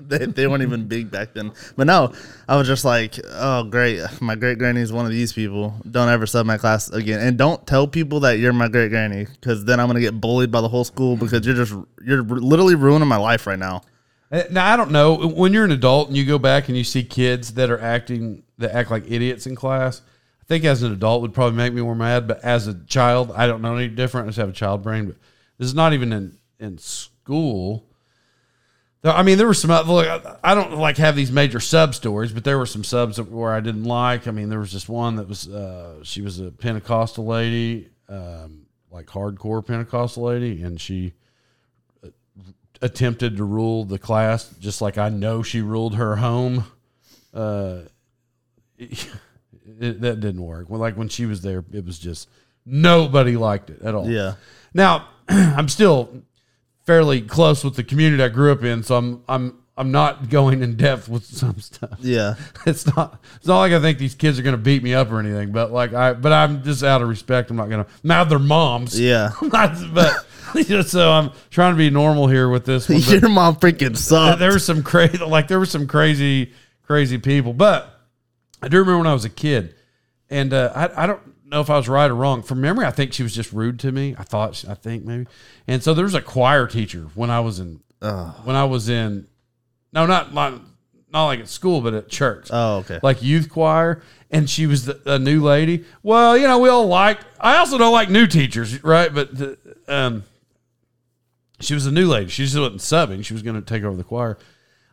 [0.00, 1.52] They, they weren't even big back then.
[1.76, 2.12] But no,
[2.48, 5.74] I was just like, oh great, my great granny is one of these people.
[5.90, 9.26] Don't ever sub my class again, and don't tell people that you're my great granny,
[9.26, 12.74] because then I'm gonna get bullied by the whole school because you're just you're literally
[12.74, 13.82] ruining my life right now.
[14.30, 16.84] Uh, Now I don't know when you're an adult and you go back and you
[16.84, 20.00] see kids that are acting that act like idiots in class.
[20.46, 23.32] I think as an adult would probably make me more mad, but as a child,
[23.34, 24.26] I don't know any different.
[24.26, 25.06] I just have a child brain.
[25.06, 25.16] But
[25.58, 27.84] this is not even an in school.
[29.02, 29.70] I mean, there were some.
[29.88, 30.06] Look,
[30.44, 33.60] I- don't like have these major sub stories, but there were some subs where I
[33.60, 34.28] didn't like.
[34.28, 38.66] I mean, there was just one that was uh, she was a Pentecostal lady, um,
[38.92, 41.12] like hardcore Pentecostal lady, and she
[42.04, 42.08] uh,
[42.82, 46.64] attempted to rule the class just like I know she ruled her home.
[47.34, 47.80] Uh,
[49.80, 50.68] it, that didn't work.
[50.68, 52.28] Well, like when she was there, it was just
[52.64, 54.08] nobody liked it at all.
[54.10, 54.34] Yeah.
[54.74, 56.22] Now, I'm still
[56.84, 60.62] fairly close with the community I grew up in, so I'm I'm I'm not going
[60.62, 61.98] in depth with some stuff.
[62.00, 62.34] Yeah.
[62.66, 65.10] It's not it's not like I think these kids are going to beat me up
[65.10, 67.50] or anything, but like I but I'm just out of respect.
[67.50, 68.98] I'm not going to now they're moms.
[68.98, 69.30] Yeah.
[69.92, 70.26] but
[70.86, 72.98] so I'm trying to be normal here with this one.
[73.00, 74.38] Your mom freaking sucked.
[74.38, 77.95] there were some crazy like there were some crazy crazy people but
[78.62, 79.74] i do remember when i was a kid
[80.30, 82.90] and uh, I, I don't know if i was right or wrong from memory i
[82.90, 85.26] think she was just rude to me i thought she- i think maybe
[85.66, 89.26] and so there was a choir teacher when i was in when i was in
[89.92, 90.60] no not not,
[91.12, 92.98] not like at school but at church Oh, okay.
[93.02, 96.86] like youth choir and she was the, a new lady well you know we all
[96.88, 99.56] like i also don't like new teachers right but the,
[99.88, 100.24] um
[101.58, 102.28] she was a new lady.
[102.28, 103.24] She just wasn't subbing.
[103.24, 104.36] She was going to take over the choir.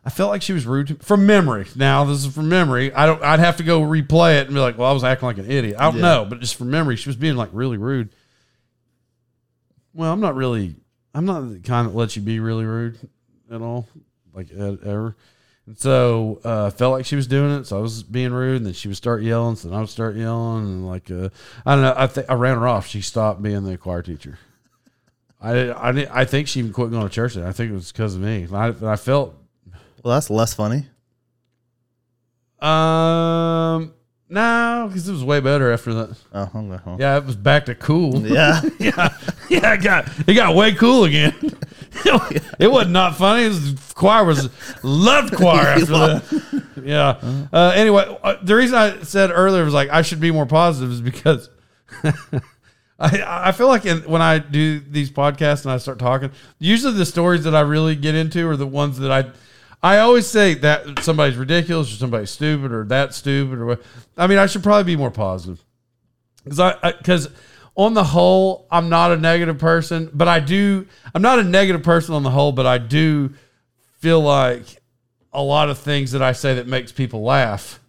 [0.06, 1.64] I felt like she was rude to, from memory.
[1.76, 2.92] Now this is from memory.
[2.92, 3.22] I don't.
[3.22, 5.50] I'd have to go replay it and be like, "Well, I was acting like an
[5.50, 6.00] idiot." I don't Yeah.
[6.02, 8.10] know, but just from memory, she was being like really rude.
[9.94, 10.76] Well, I'm not really.
[11.14, 12.98] I'm not the kind that lets you be really rude
[13.50, 13.88] at all,
[14.34, 15.16] like ever.
[15.66, 18.56] And so uh, I felt like she was doing it, so I was being rude,
[18.58, 21.30] and then she would start yelling, so then I would start yelling, and like uh,
[21.64, 21.94] I don't know.
[21.96, 22.86] I think I ran her off.
[22.86, 24.38] She stopped being the choir teacher.
[25.40, 27.34] I I I think she even quit going to church.
[27.34, 28.46] Then I think it was because of me.
[28.52, 29.34] I, I felt
[30.04, 30.86] Well, that's less funny.
[32.60, 33.92] um
[34.28, 36.16] no because it was way better after that.
[36.32, 36.82] Oh, okay.
[36.84, 36.96] well.
[36.98, 38.26] Yeah, it was back to cool.
[38.26, 38.60] Yeah.
[38.78, 39.14] yeah,
[39.48, 39.74] yeah.
[39.74, 41.34] It got it got way cool again.
[42.58, 43.44] it was not funny.
[43.44, 44.50] It was, choir was
[44.82, 46.64] loved choir after that.
[46.82, 47.18] Yeah.
[47.52, 50.90] Uh, anyway, uh, the reason I said earlier was like I should be more positive
[50.90, 51.48] is because
[52.02, 56.94] I I feel like in, when I do these podcasts and I start talking, usually
[56.94, 59.30] the stories that I really get into are the ones that I.
[59.84, 63.82] I always say that somebody's ridiculous or somebody's stupid or that stupid or what.
[64.16, 65.62] I mean, I should probably be more positive
[66.42, 67.28] because I because
[67.76, 70.86] on the whole, I'm not a negative person, but I do.
[71.14, 73.34] I'm not a negative person on the whole, but I do
[73.98, 74.64] feel like
[75.34, 77.80] a lot of things that I say that makes people laugh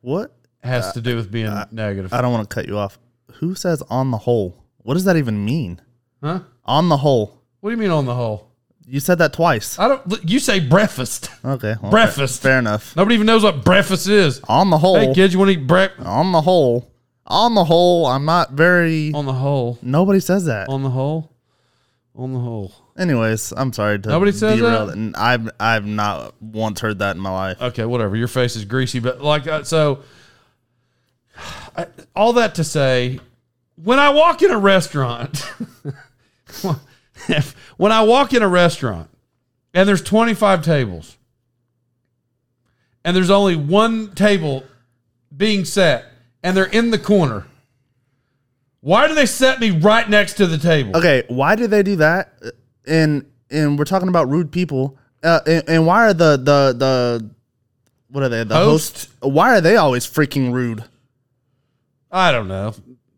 [0.00, 0.34] What?
[0.62, 2.14] has to do with being negative.
[2.14, 2.98] I don't want to cut you off.
[3.34, 4.64] Who says on the whole?
[4.78, 5.82] What does that even mean?
[6.22, 6.40] huh?
[6.64, 7.42] On the whole.
[7.60, 8.50] What do you mean on the whole?
[8.86, 9.78] You said that twice.
[9.78, 10.28] I don't.
[10.30, 11.30] You say breakfast.
[11.44, 11.74] Okay.
[11.80, 12.42] well, Breakfast.
[12.42, 12.94] Fair, fair enough.
[12.96, 14.40] Nobody even knows what breakfast is.
[14.48, 14.98] On the whole.
[14.98, 16.06] Hey kids, you want to eat breakfast?
[16.06, 16.90] On the whole.
[17.26, 19.12] On the whole, I'm not very.
[19.14, 19.78] On the whole.
[19.80, 20.68] Nobody says that.
[20.68, 21.32] On the whole.
[22.14, 22.72] On the whole.
[22.96, 24.92] Anyways, I'm sorry to Nobody says derail that?
[24.92, 27.60] it, and I've I've not once heard that in my life.
[27.60, 28.14] Okay, whatever.
[28.14, 30.02] Your face is greasy, but like uh, so.
[31.76, 33.18] I, all that to say,
[33.82, 35.44] when I walk in a restaurant,
[37.28, 39.10] if, when I walk in a restaurant
[39.72, 41.16] and there's 25 tables
[43.04, 44.64] and there's only one table
[45.36, 46.06] being set
[46.42, 47.46] and they're in the corner,
[48.80, 50.96] why do they set me right next to the table?
[50.96, 52.32] Okay, why do they do that?
[52.86, 54.98] And and we're talking about rude people.
[55.22, 57.30] Uh, and, and why are the the the
[58.10, 58.44] what are they?
[58.44, 58.96] The Host?
[58.96, 59.32] host.
[59.32, 60.84] Why are they always freaking rude?
[62.12, 62.74] I don't know.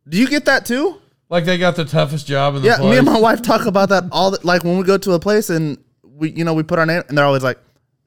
[0.09, 1.01] Do you get that too?
[1.29, 2.79] Like they got the toughest job in the world.
[2.79, 2.91] Yeah, place.
[2.93, 5.19] me and my wife talk about that all the, like when we go to a
[5.19, 7.59] place and we you know we put our name and they're always like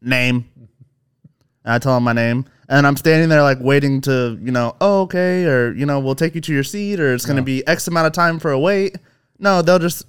[0.02, 0.50] name.
[1.66, 4.76] And I tell them my name and I'm standing there like waiting to you know
[4.80, 7.66] oh okay or you know we'll take you to your seat or it's gonna be
[7.68, 8.98] X amount of time for a wait.
[9.38, 10.06] No, they'll just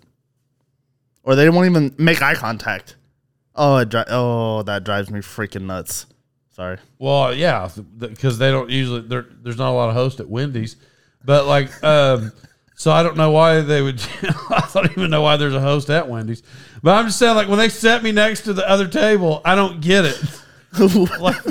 [1.22, 2.96] or they won't even make eye contact.
[3.56, 6.06] Oh, it dri- oh that drives me freaking nuts.
[6.60, 6.78] Sorry.
[6.98, 9.26] Well, yeah, because they don't usually there.
[9.42, 10.76] There's not a lot of hosts at Wendy's,
[11.24, 12.32] but like, um,
[12.80, 14.00] so I don't know why they would.
[14.22, 16.42] I don't even know why there's a host at Wendy's.
[16.82, 19.54] But I'm just saying, like, when they set me next to the other table, I
[19.54, 20.18] don't get it.
[21.20, 21.44] like,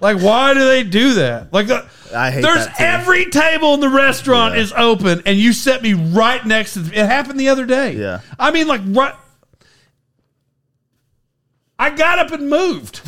[0.00, 1.52] like, why do they do that?
[1.52, 4.60] Like, the, I hate there's every table in the restaurant Yeah.
[4.60, 6.78] is open, and you set me right next to.
[6.78, 7.96] The, it happened the other day.
[7.96, 8.20] Yeah.
[8.38, 9.16] I mean, like, right.
[11.80, 13.00] I got up and moved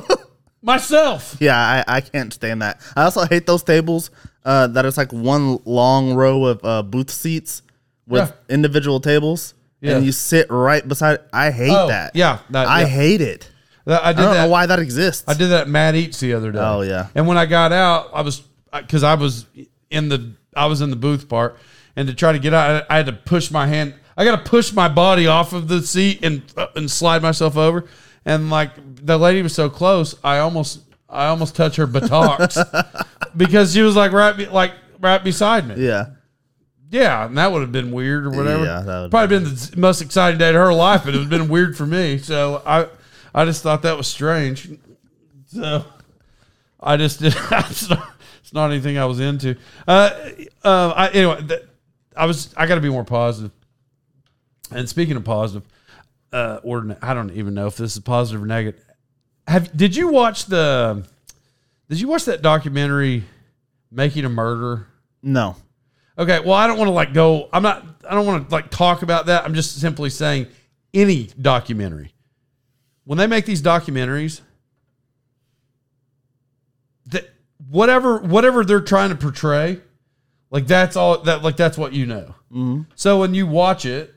[0.62, 1.38] myself.
[1.40, 2.82] Yeah, I, I can't stand that.
[2.94, 4.10] I also hate those tables
[4.48, 7.60] uh, that it's like one long row of uh, booth seats
[8.06, 8.54] with Yeah.
[8.54, 9.96] individual tables, Yeah.
[9.96, 11.18] and you sit right beside.
[11.32, 12.12] I hate Oh, that.
[12.14, 12.86] yeah, that- I yeah.
[12.86, 13.50] hate it.
[13.84, 14.44] That- I I did don't that.
[14.44, 15.24] know why that exists.
[15.28, 16.58] I did that at Matt Eats the other day.
[16.60, 17.08] Oh, yeah.
[17.14, 19.44] And when I got out, I was because I was
[19.90, 21.56] in the I was in the booth part,
[21.96, 23.94] and to try to get out, I, I had to push my hand.
[24.16, 27.56] I got to push my body off of the seat and uh, and slide myself
[27.56, 27.84] over.
[28.24, 28.70] And like
[29.06, 32.58] the lady was so close, I almost I almost touched her buttocks
[33.36, 35.76] because she was like right be, like right beside me.
[35.78, 36.06] Yeah.
[36.90, 38.64] Yeah, and that would have been weird or whatever.
[38.64, 41.24] Yeah, that would probably been the most exciting day of her life, but it would
[41.24, 42.16] have been weird for me.
[42.16, 42.88] So I,
[43.34, 44.70] I just thought that was strange.
[45.48, 45.84] So
[46.80, 47.34] I just did.
[47.50, 49.56] It's not, it's not anything I was into.
[49.86, 50.10] Uh,
[50.64, 51.62] uh, I, anyway, th-
[52.16, 52.54] I was.
[52.56, 53.50] I got to be more positive.
[54.70, 55.68] And speaking of positive,
[56.32, 58.82] uh, or I don't even know if this is positive or negative.
[59.48, 61.06] Have did you watch the?
[61.88, 63.24] Did you watch that documentary,
[63.90, 64.86] Making a Murder?
[65.22, 65.56] No.
[66.18, 67.48] Okay, well, I don't want to like go.
[67.50, 67.82] I'm not.
[68.06, 69.44] I don't want to like talk about that.
[69.44, 70.48] I'm just simply saying
[70.92, 72.12] any documentary.
[73.04, 74.42] When they make these documentaries,
[77.06, 77.30] that
[77.70, 79.80] whatever whatever they're trying to portray,
[80.50, 82.34] like that's all that like that's what you know.
[82.96, 84.14] So when you watch it,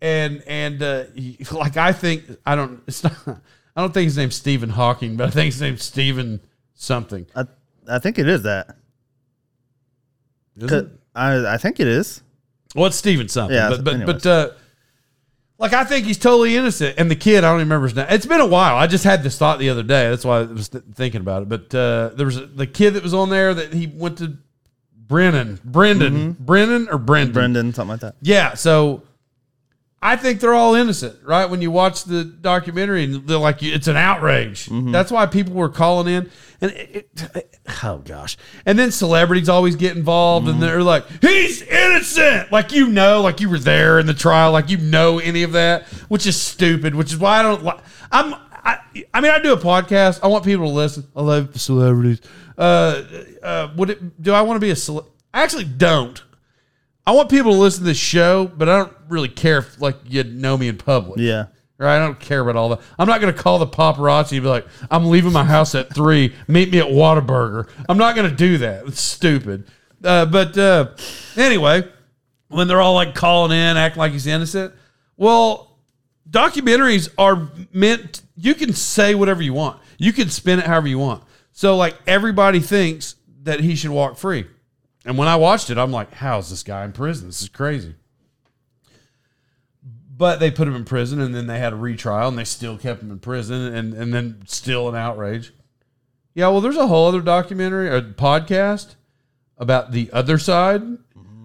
[0.00, 1.04] and and uh,
[1.52, 2.82] like I think I don't.
[2.86, 3.42] It's not.
[3.80, 6.38] I don't think his name's Stephen Hawking, but I think his name's Stephen
[6.74, 7.26] something.
[7.34, 7.46] I
[7.88, 8.76] I think it is that.
[10.58, 10.88] Is it?
[11.14, 12.22] I I think it is.
[12.74, 13.56] Well, it's Steven something.
[13.56, 14.22] Yeah, but but anyways.
[14.22, 14.50] but uh,
[15.56, 16.96] like I think he's totally innocent.
[16.98, 18.04] And the kid, I don't even remember his name.
[18.10, 18.76] It's been a while.
[18.76, 20.10] I just had this thought the other day.
[20.10, 21.48] That's why I was th- thinking about it.
[21.48, 24.36] But uh, there was a, the kid that was on there that he went to
[24.94, 27.32] Brennan, Brendan, Brennan or Brendan.
[27.32, 28.16] Brendan, something like that.
[28.20, 28.52] Yeah.
[28.52, 29.04] So
[30.02, 31.44] I think they're all innocent, right?
[31.44, 34.66] When you watch the documentary and they're like, it's an outrage.
[34.92, 36.30] That's why people were calling in.
[36.62, 38.38] And it, it, oh gosh.
[38.64, 42.50] And then celebrities always get involved and they're like, he's innocent.
[42.50, 45.52] Like, you know, like you were there in the trial, like you know any of
[45.52, 48.78] that, which is stupid, which is why I don't like, I'm, I,
[49.12, 50.20] I mean, I do a podcast.
[50.22, 51.06] I want people to listen.
[51.14, 52.20] I love celebrities.
[52.56, 53.02] Uh,
[53.42, 56.22] uh, would it, do I want to be a cele- I actually don't.
[57.06, 59.96] I want people to listen to this show, but I don't really care if like
[60.06, 61.18] you know me in public.
[61.18, 61.46] Yeah.
[61.78, 61.96] Right?
[61.96, 62.80] I don't care about all that.
[62.98, 65.94] I'm not going to call the paparazzi and be like, I'm leaving my house at
[65.94, 66.34] three.
[66.46, 67.70] Meet me at Whataburger.
[67.88, 68.86] I'm not going to do that.
[68.86, 69.66] It's stupid.
[70.04, 70.90] Uh, but uh,
[71.36, 71.88] anyway,
[72.48, 74.74] when they're all like calling in, acting like he's innocent,
[75.16, 75.78] well,
[76.28, 80.98] documentaries are meant, you can say whatever you want, you can spin it however you
[80.98, 81.24] want.
[81.52, 84.46] So, like, everybody thinks that he should walk free.
[85.04, 87.28] And when I watched it, I'm like, how's this guy in prison?
[87.28, 87.94] This is crazy.
[90.16, 92.76] But they put him in prison and then they had a retrial and they still
[92.76, 95.52] kept him in prison and, and then still an outrage.
[96.34, 98.96] Yeah, well, there's a whole other documentary or podcast
[99.56, 100.82] about the other side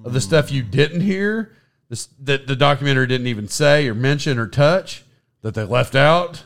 [0.03, 1.53] of the stuff you didn't hear,
[1.89, 5.03] this, that the documentary didn't even say or mention or touch,
[5.41, 6.43] that they left out,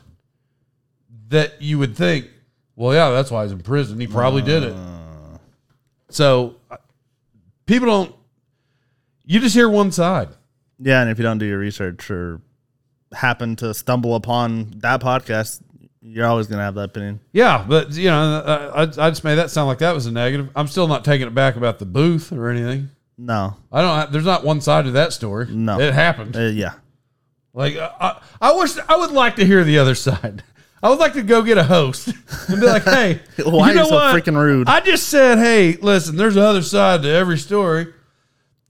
[1.30, 2.28] that you would think,
[2.76, 4.00] well, yeah, that's why he's in prison.
[4.00, 4.76] He probably did it.
[6.10, 6.78] So uh,
[7.70, 8.16] people don't,
[9.24, 10.30] you just hear one side.
[10.80, 12.42] Yeah, and if you don't do your research or
[13.14, 15.62] happen to stumble upon that podcast,
[16.02, 17.20] you're always gonna have that opinion.
[17.32, 20.50] Yeah, but you know, I, I just made that sound like that was a negative.
[20.56, 22.90] I'm still not taking it back about the booth or anything.
[23.18, 23.56] No.
[23.72, 24.12] I don't.
[24.12, 25.48] There's not one side to that story.
[25.50, 25.80] No.
[25.80, 26.36] it happened.
[26.36, 26.74] Uh, yeah.
[27.54, 30.44] Like uh, I, I wish I would like to hear the other side.
[30.82, 32.08] I would like to go get a host
[32.48, 36.16] and be like, "Hey, Why are you so freaking rude?" I just said, "Hey, listen,
[36.16, 37.88] there's another side to every story.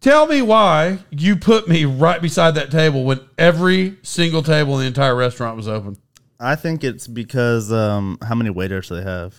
[0.02, 4.82] Tell me why you put me right beside that table when every single table in
[4.82, 5.98] the entire restaurant was open."
[6.39, 9.36] I think it's because um, how many waiters they have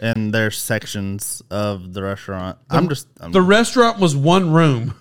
[0.00, 2.58] and their sections of the restaurant.
[2.68, 4.94] I'm just I'm, The restaurant was one room.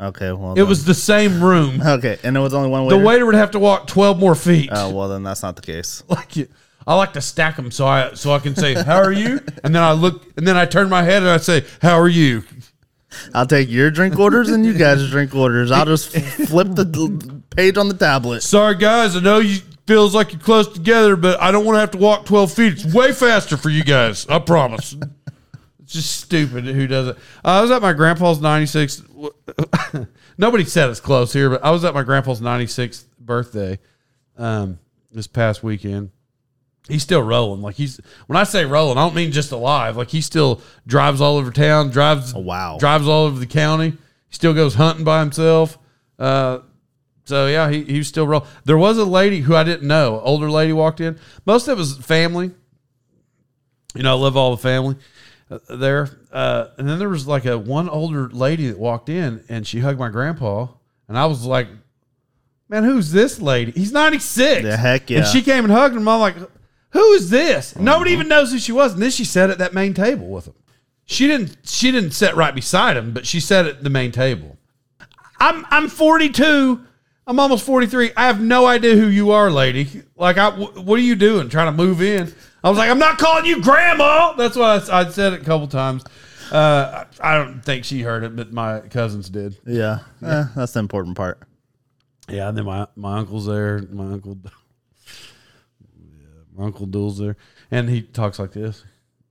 [0.00, 0.32] okay.
[0.32, 1.80] Well, It was the same room.
[1.86, 2.96] okay, and it was only one waiter.
[2.96, 3.06] The waiter.
[3.06, 4.70] waiter would have to walk 12 more feet.
[4.72, 6.02] oh well, then that's not the case.
[6.08, 6.48] like you,
[6.86, 9.74] I like to stack them so I so I can say how are you, and
[9.74, 12.44] then I look and then I turn my head and I say how are you.
[13.34, 15.70] I'll take your drink orders and you guys' drink orders.
[15.70, 16.10] I'll just
[16.48, 18.42] flip the page on the tablet.
[18.42, 21.80] Sorry guys, I know you feels like you're close together, but I don't want to
[21.80, 22.72] have to walk 12 feet.
[22.72, 24.26] It's way faster for you guys.
[24.28, 24.96] I promise.
[25.80, 27.16] It's just stupid who does it.
[27.44, 29.04] Uh, I was at my grandpa's 96.
[30.38, 33.78] Nobody said it's close here, but I was at my grandpa's 96th birthday
[34.36, 34.80] um,
[35.12, 36.10] this past weekend.
[36.88, 37.62] He's still rolling.
[37.62, 39.96] Like he's when I say rolling, I don't mean just alive.
[39.96, 42.76] Like he still drives all over town, drives Oh, wow.
[42.78, 43.90] drives all over the county.
[43.90, 45.78] He still goes hunting by himself.
[46.18, 46.60] Uh,
[47.24, 48.46] so yeah, he he was still rolling.
[48.64, 51.18] There was a lady who I didn't know, older lady walked in.
[51.44, 52.52] Most of it was family.
[53.94, 54.96] You know, I love all the family
[55.50, 56.08] uh, there.
[56.30, 59.80] Uh, and then there was like a one older lady that walked in and she
[59.80, 60.68] hugged my grandpa,
[61.08, 61.66] and I was like,
[62.68, 63.72] "Man, who's this lady?
[63.72, 64.62] He's ninety six.
[64.62, 65.18] The heck yeah.
[65.18, 66.06] And she came and hugged him.
[66.06, 66.36] I'm like,
[66.90, 68.94] "Who is this?" Nobody even knows who she was.
[68.94, 70.54] And then she sat at that main table with him.
[71.04, 71.56] She didn't.
[71.64, 74.56] She didn't sit right beside him, but she sat at the main table.
[75.38, 76.80] I'm I'm 42.
[77.28, 78.12] I'm almost 43.
[78.16, 80.02] I have no idea who you are, lady.
[80.16, 81.48] Like, I, what are you doing?
[81.48, 82.32] Trying to move in?
[82.62, 84.32] I was like, I'm not calling you grandma.
[84.34, 86.04] That's why I, I said it a couple times.
[86.52, 89.56] Uh, I, I don't think she heard it, but my cousins did.
[89.66, 91.40] Yeah, eh, that's the important part.
[92.28, 93.82] Yeah, and then my my uncle's there.
[93.90, 94.50] My uncle, yeah,
[96.58, 97.36] uncle Duel's there,
[97.70, 98.84] and he talks like this.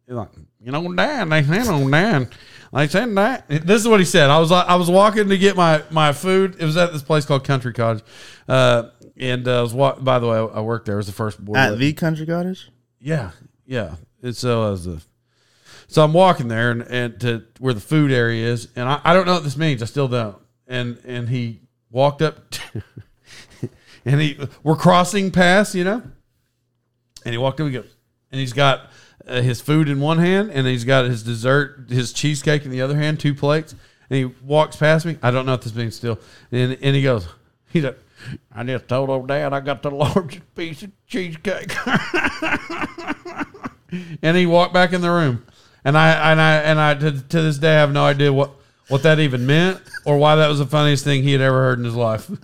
[0.05, 0.29] He's like,
[0.61, 2.29] you know, Dad, they said on Dad,
[2.71, 3.47] they said that.
[3.49, 4.29] This is what he said.
[4.29, 6.57] I was I was walking to get my my food.
[6.59, 8.03] It was at this place called Country Cottage,
[8.47, 10.95] uh, and uh, I was wa- by the way, I worked there.
[10.95, 11.57] It was the first board.
[11.57, 12.69] At the country cottage.
[12.99, 13.31] Yeah,
[13.65, 13.95] yeah.
[14.21, 15.01] It's so as the
[15.87, 19.13] so I'm walking there and, and to where the food area is, and I, I
[19.13, 19.81] don't know what this means.
[19.81, 20.37] I still don't.
[20.67, 21.61] And and he
[21.91, 22.83] walked up, to,
[24.05, 26.03] and he we're crossing paths, you know.
[27.25, 27.89] And he walked up and goes,
[28.31, 28.91] and he's got
[29.27, 32.81] uh, his food in one hand, and he's got his dessert, his cheesecake in the
[32.81, 33.75] other hand, two plates.
[34.09, 35.17] And he walks past me.
[35.23, 36.19] I don't know if this means still.
[36.51, 37.27] And and he goes,
[37.69, 37.97] he's like,
[38.53, 41.75] I just told old dad I got the largest piece of cheesecake.
[44.21, 45.45] and he walked back in the room.
[45.83, 48.51] And I and I and I to, to this day have no idea what
[48.87, 51.79] what that even meant or why that was the funniest thing he had ever heard
[51.79, 52.29] in his life.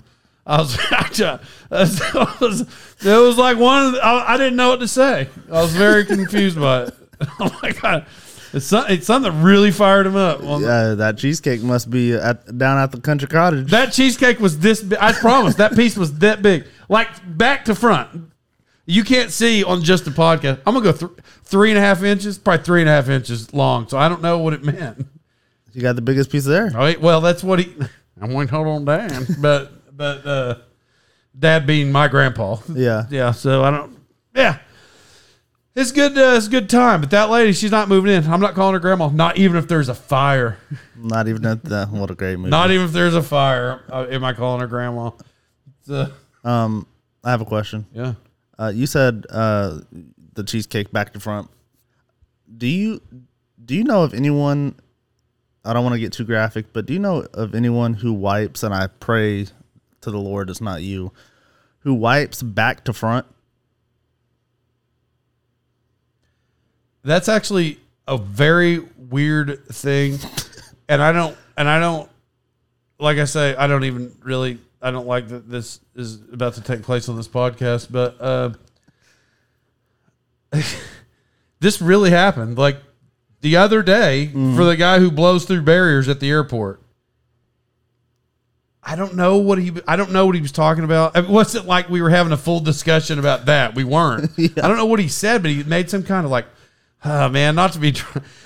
[0.46, 3.88] I was, it was, it was like one.
[3.88, 5.30] Of the, I, I didn't know what to say.
[5.52, 6.94] I was very confused by it.
[7.40, 8.08] Oh my god,
[8.52, 10.40] it's, some- it's something that really fired him up.
[10.42, 13.70] Yeah, that cheesecake must be at down at the country cottage.
[13.70, 14.98] That cheesecake was this big.
[15.00, 18.32] I promise that piece was that big, like back to front.
[18.88, 20.62] You can't see on just the podcast.
[20.66, 21.12] I'm gonna go th-
[21.44, 23.88] three and a half inches, probably three and a half inches long.
[23.88, 25.06] So I don't know what it meant.
[25.74, 26.72] you got the biggest piece there.
[26.76, 27.76] Oh, wait, well, that's what he.
[28.20, 29.72] I won't hold on, Dan, but
[30.02, 30.56] but uh,
[31.38, 32.58] Dad being my grandpa.
[32.74, 33.06] Yeah.
[33.12, 33.32] yeah.
[33.32, 34.00] So I don't.
[34.34, 34.58] Yeah,
[35.76, 36.18] it's good.
[36.18, 37.02] Uh, it's a good time.
[37.02, 38.26] But that lady, she's not moving in.
[38.26, 39.10] I'm not calling her grandma.
[39.10, 40.58] Not even if there's a fire.
[40.96, 41.86] Not even at the.
[41.86, 42.50] What a great movie.
[42.50, 43.84] Not even if there's a fire.
[43.92, 45.12] Uh, am I calling her grandma?
[45.82, 46.12] So,
[46.44, 46.88] um,
[47.24, 47.86] I have a question.
[47.94, 48.14] yeah.
[48.58, 49.82] Uh, you said uh,
[50.34, 51.50] the cheesecake back to front.
[52.58, 53.02] Do you
[53.64, 54.76] do you know of anyone?
[55.64, 58.64] I don't want to get too graphic, but do you know of anyone who wipes?
[58.64, 59.46] And I pray
[60.02, 61.12] to the Lord it's not you,
[61.80, 63.26] who wipes back to front.
[67.04, 70.20] That's actually a very weird thing,
[70.88, 72.10] and I don't, and I don't,
[73.00, 76.62] like I say, I don't even really, I don't like that this is about to
[76.62, 78.52] take place on this podcast, but uh,
[81.60, 82.58] this really happened.
[82.58, 82.78] Like
[83.42, 86.82] the other day, for the guy who blows through barriers at the airport.
[88.84, 89.72] I don't know what he.
[89.88, 91.16] I don't know what he was talking about.
[91.16, 93.76] It wasn't like we were having a full discussion about that.
[93.76, 94.32] We weren't.
[94.40, 96.48] I don't know what he said, but he made some kind of like,
[97.06, 97.94] oh man, not to be,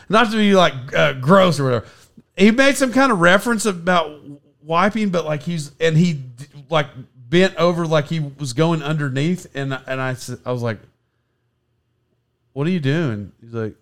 [0.10, 1.86] not to be like uh, gross or whatever.
[2.36, 4.20] He made some kind of reference about
[4.62, 6.24] wiping, but like he's and he
[6.70, 10.80] like bent over like he was going underneath, and and I I was like,
[12.52, 13.32] what are you doing?
[13.40, 13.76] He's like,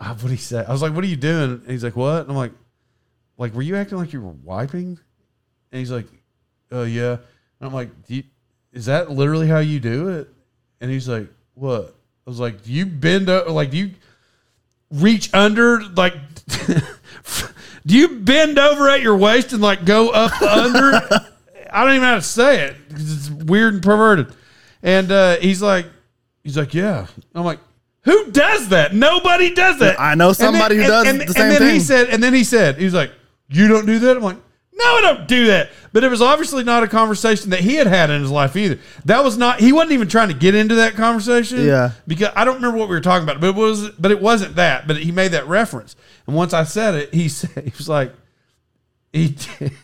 [0.00, 0.64] ah, what did he say?
[0.66, 1.50] I was like, what are you doing?
[1.52, 2.22] And he's like, what?
[2.22, 2.52] And I'm like
[3.38, 4.98] like, were you acting like you were wiping?
[5.72, 6.06] And he's like,
[6.70, 7.12] oh, yeah.
[7.12, 8.22] And I'm like, do you,
[8.72, 10.28] is that literally how you do it?
[10.80, 11.94] And he's like, what?
[12.26, 13.48] I was like, do you bend up?
[13.48, 13.90] Like, do you
[14.90, 15.80] reach under?
[15.82, 16.14] Like,
[17.86, 20.94] do you bend over at your waist and like go up under?
[21.70, 24.32] I don't even know how to say it 'cause it's weird and perverted.
[24.82, 25.86] And uh, he's like,
[26.42, 27.06] he's like, yeah.
[27.34, 27.58] I'm like,
[28.02, 28.94] who does that?
[28.94, 29.98] Nobody does that.
[30.00, 32.08] I know And then- somebody who and- does and- the and same then he said,
[32.10, 33.10] and then he said, he was like,
[33.48, 34.16] you don't do that.
[34.16, 34.36] I'm like,
[34.76, 35.70] no, I don't do that.
[35.92, 38.78] But it was obviously not a conversation that he had had in his life either.
[39.04, 39.60] That was not.
[39.60, 41.64] He wasn't even trying to get into that conversation.
[41.64, 41.92] Yeah.
[42.08, 44.56] Because I don't remember what we were talking about, but it was, but it wasn't
[44.56, 44.88] that.
[44.88, 45.94] But he made that reference,
[46.26, 48.12] and once I said it, he said, he was like,
[49.12, 49.36] he.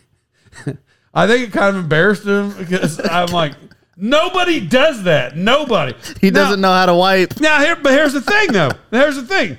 [1.13, 3.53] I think it kind of embarrassed him because I'm like,
[3.97, 5.35] nobody does that.
[5.35, 5.93] Nobody.
[6.21, 7.39] He Now- doesn't know how to wipe.
[7.39, 8.71] now here, but here's the thing, though.
[8.91, 9.57] Here's the thing.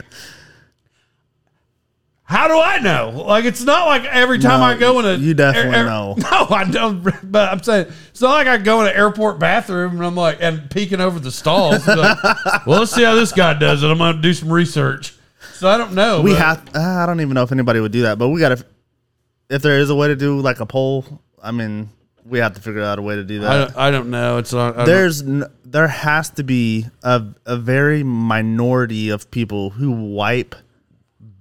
[2.33, 3.24] How do I know?
[3.26, 5.14] Like, it's not like every time No, I go in a.
[5.16, 6.14] you definitely know.
[6.18, 7.03] No, I don't.
[7.30, 10.39] But I'm saying it's not like I go in an airport bathroom and I'm like
[10.41, 11.87] and peeking over the stalls.
[11.87, 12.18] and be like,
[12.66, 13.87] well, let's see how this guy does it.
[13.89, 15.14] I'm going to do some research.
[15.55, 16.22] So I don't know.
[16.22, 16.70] We but- have.
[16.74, 18.64] Uh, I don't even know if anybody would do that, but we got to.
[19.51, 21.05] If there is a way to do like a poll,
[21.43, 21.91] I mean,
[22.24, 23.66] we have to figure out a way to do I that.
[23.68, 24.39] don't, I don't know.
[24.39, 24.74] It's not.
[24.74, 29.91] I don't- There's n- there has to be a a very minority of people who
[29.93, 30.55] wipe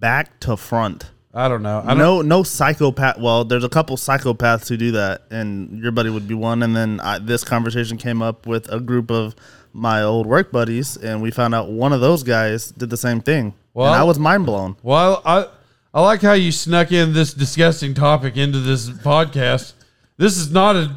[0.02, 1.10] back to front.
[1.34, 1.80] I don't know.
[1.86, 3.18] I don't, No, no psychopath.
[3.18, 6.62] Well, there's a couple psychopaths who do that, and your buddy would be one.
[6.62, 9.34] And then I, this conversation came up with a group of
[9.72, 13.22] my old work buddies, and we found out one of those guys did the same
[13.22, 13.54] thing.
[13.74, 14.76] Well- and I was mind blown.
[14.84, 15.46] Well, I
[15.94, 19.72] I like how you snuck in this disgusting topic into this podcast.
[20.18, 20.94] This is not a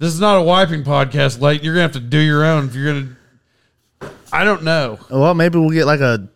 [0.00, 1.64] this is not a wiping podcast, Leighton.
[1.64, 4.10] You're gonna have to do your own if you're gonna.
[4.32, 4.98] I don't know.
[5.10, 6.28] Well, maybe we'll get like a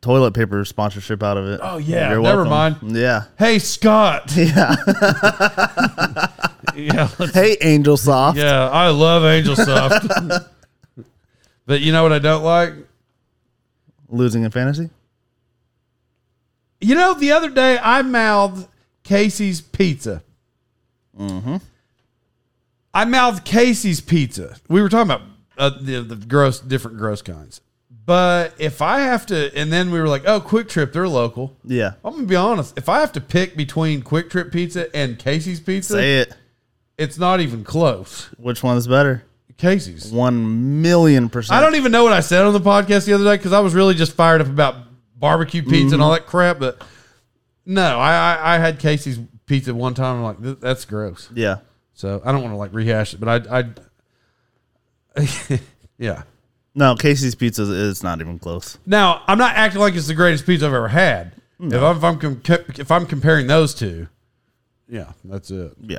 [0.00, 1.60] toilet paper sponsorship out of it.
[1.62, 2.76] Oh, yeah, never mind.
[2.82, 3.24] Yeah.
[3.38, 4.32] Hey Scott.
[4.36, 4.76] Yeah.
[6.76, 8.38] Yeah, hey, Angel Soft.
[8.38, 8.68] yeah.
[8.70, 10.06] I love Angel Soft.
[11.66, 12.74] but you know what I don't like?
[14.08, 14.88] Losing in fantasy.
[16.80, 18.68] You know, the other day I mouthed
[19.02, 20.22] Casey's Pizza.
[21.18, 21.56] Mm-hmm.
[22.94, 24.56] I mouthed Casey's Pizza.
[24.68, 25.22] We were talking about
[25.58, 27.60] uh, the, the gross, different gross kinds.
[28.10, 31.56] But if I have to, and then we were like, oh, QuikTrip, they're local.
[31.64, 31.92] Yeah.
[32.04, 32.76] I'm gonna be honest.
[32.76, 36.36] If I have to pick between QuikTrip Pizza and Casey's Pizza, Say it.
[36.98, 38.24] it's not even close.
[38.36, 39.22] Which one is better?
[39.58, 40.10] Casey's.
[40.10, 41.56] One million percent.
[41.56, 43.60] I don't even know what I said on the podcast the other day because I
[43.60, 44.74] was really just fired up about
[45.14, 46.24] barbecue pizza and all mm-hmm.
[46.24, 46.58] that crap.
[46.58, 46.82] But
[47.64, 50.16] no, I, I I had Casey's pizza one time.
[50.16, 51.30] I'm like, that's gross.
[51.32, 51.58] Yeah.
[51.94, 53.70] So I don't want to like rehash it, but I
[55.16, 55.60] I
[55.96, 56.24] yeah.
[56.74, 58.78] No, Casey's Pizza is not even close.
[58.86, 61.32] Now I'm not acting like it's the greatest pizza I've ever had.
[61.62, 62.40] If I'm if I'm, com-
[62.78, 64.08] if I'm comparing those two,
[64.88, 65.72] yeah, that's it.
[65.82, 65.98] Yeah.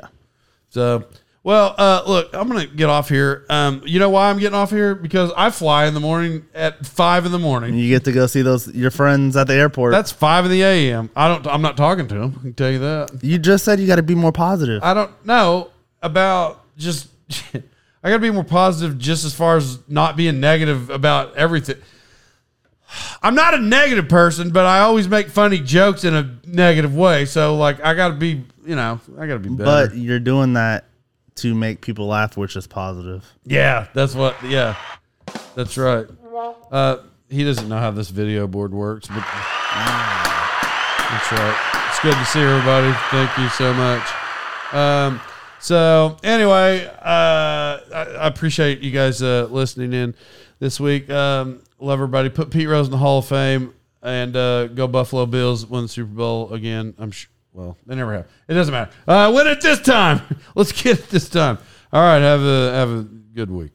[0.70, 1.04] So,
[1.44, 3.44] well, uh, look, I'm gonna get off here.
[3.48, 4.94] Um, you know why I'm getting off here?
[4.96, 7.74] Because I fly in the morning at five in the morning.
[7.74, 9.92] You get to go see those your friends at the airport.
[9.92, 11.10] That's five in the a.m.
[11.14, 11.46] I don't.
[11.46, 12.34] I'm not talking to them.
[12.40, 13.20] I can tell you that.
[13.22, 14.82] you just said you got to be more positive.
[14.82, 15.70] I don't know
[16.02, 17.08] about just.
[18.02, 21.76] I got to be more positive, just as far as not being negative about everything.
[23.22, 27.24] I'm not a negative person, but I always make funny jokes in a negative way.
[27.24, 29.88] So, like, I got to be, you know, I got to be better.
[29.88, 30.86] but you're doing that
[31.36, 33.24] to make people laugh, which is positive.
[33.44, 34.36] Yeah, that's what.
[34.42, 34.76] Yeah,
[35.54, 36.06] that's right.
[36.70, 36.98] Uh,
[37.30, 39.24] he doesn't know how this video board works, but
[41.08, 41.56] that's right.
[41.88, 42.92] It's good to see everybody.
[43.10, 44.02] Thank you so much.
[44.74, 45.20] Um,
[45.62, 50.14] so anyway, uh, I, I appreciate you guys uh, listening in
[50.58, 51.08] this week.
[51.08, 52.28] Um, love everybody.
[52.28, 55.66] Put Pete Rose in the Hall of Fame and uh, go Buffalo Bills.
[55.66, 56.94] Win the Super Bowl again.
[56.98, 57.30] I'm sure.
[57.52, 58.28] Well, they never have.
[58.48, 58.90] It doesn't matter.
[59.06, 60.22] Uh, win it this time.
[60.54, 61.58] Let's get it this time.
[61.92, 62.20] All right.
[62.20, 63.72] Have a have a good week.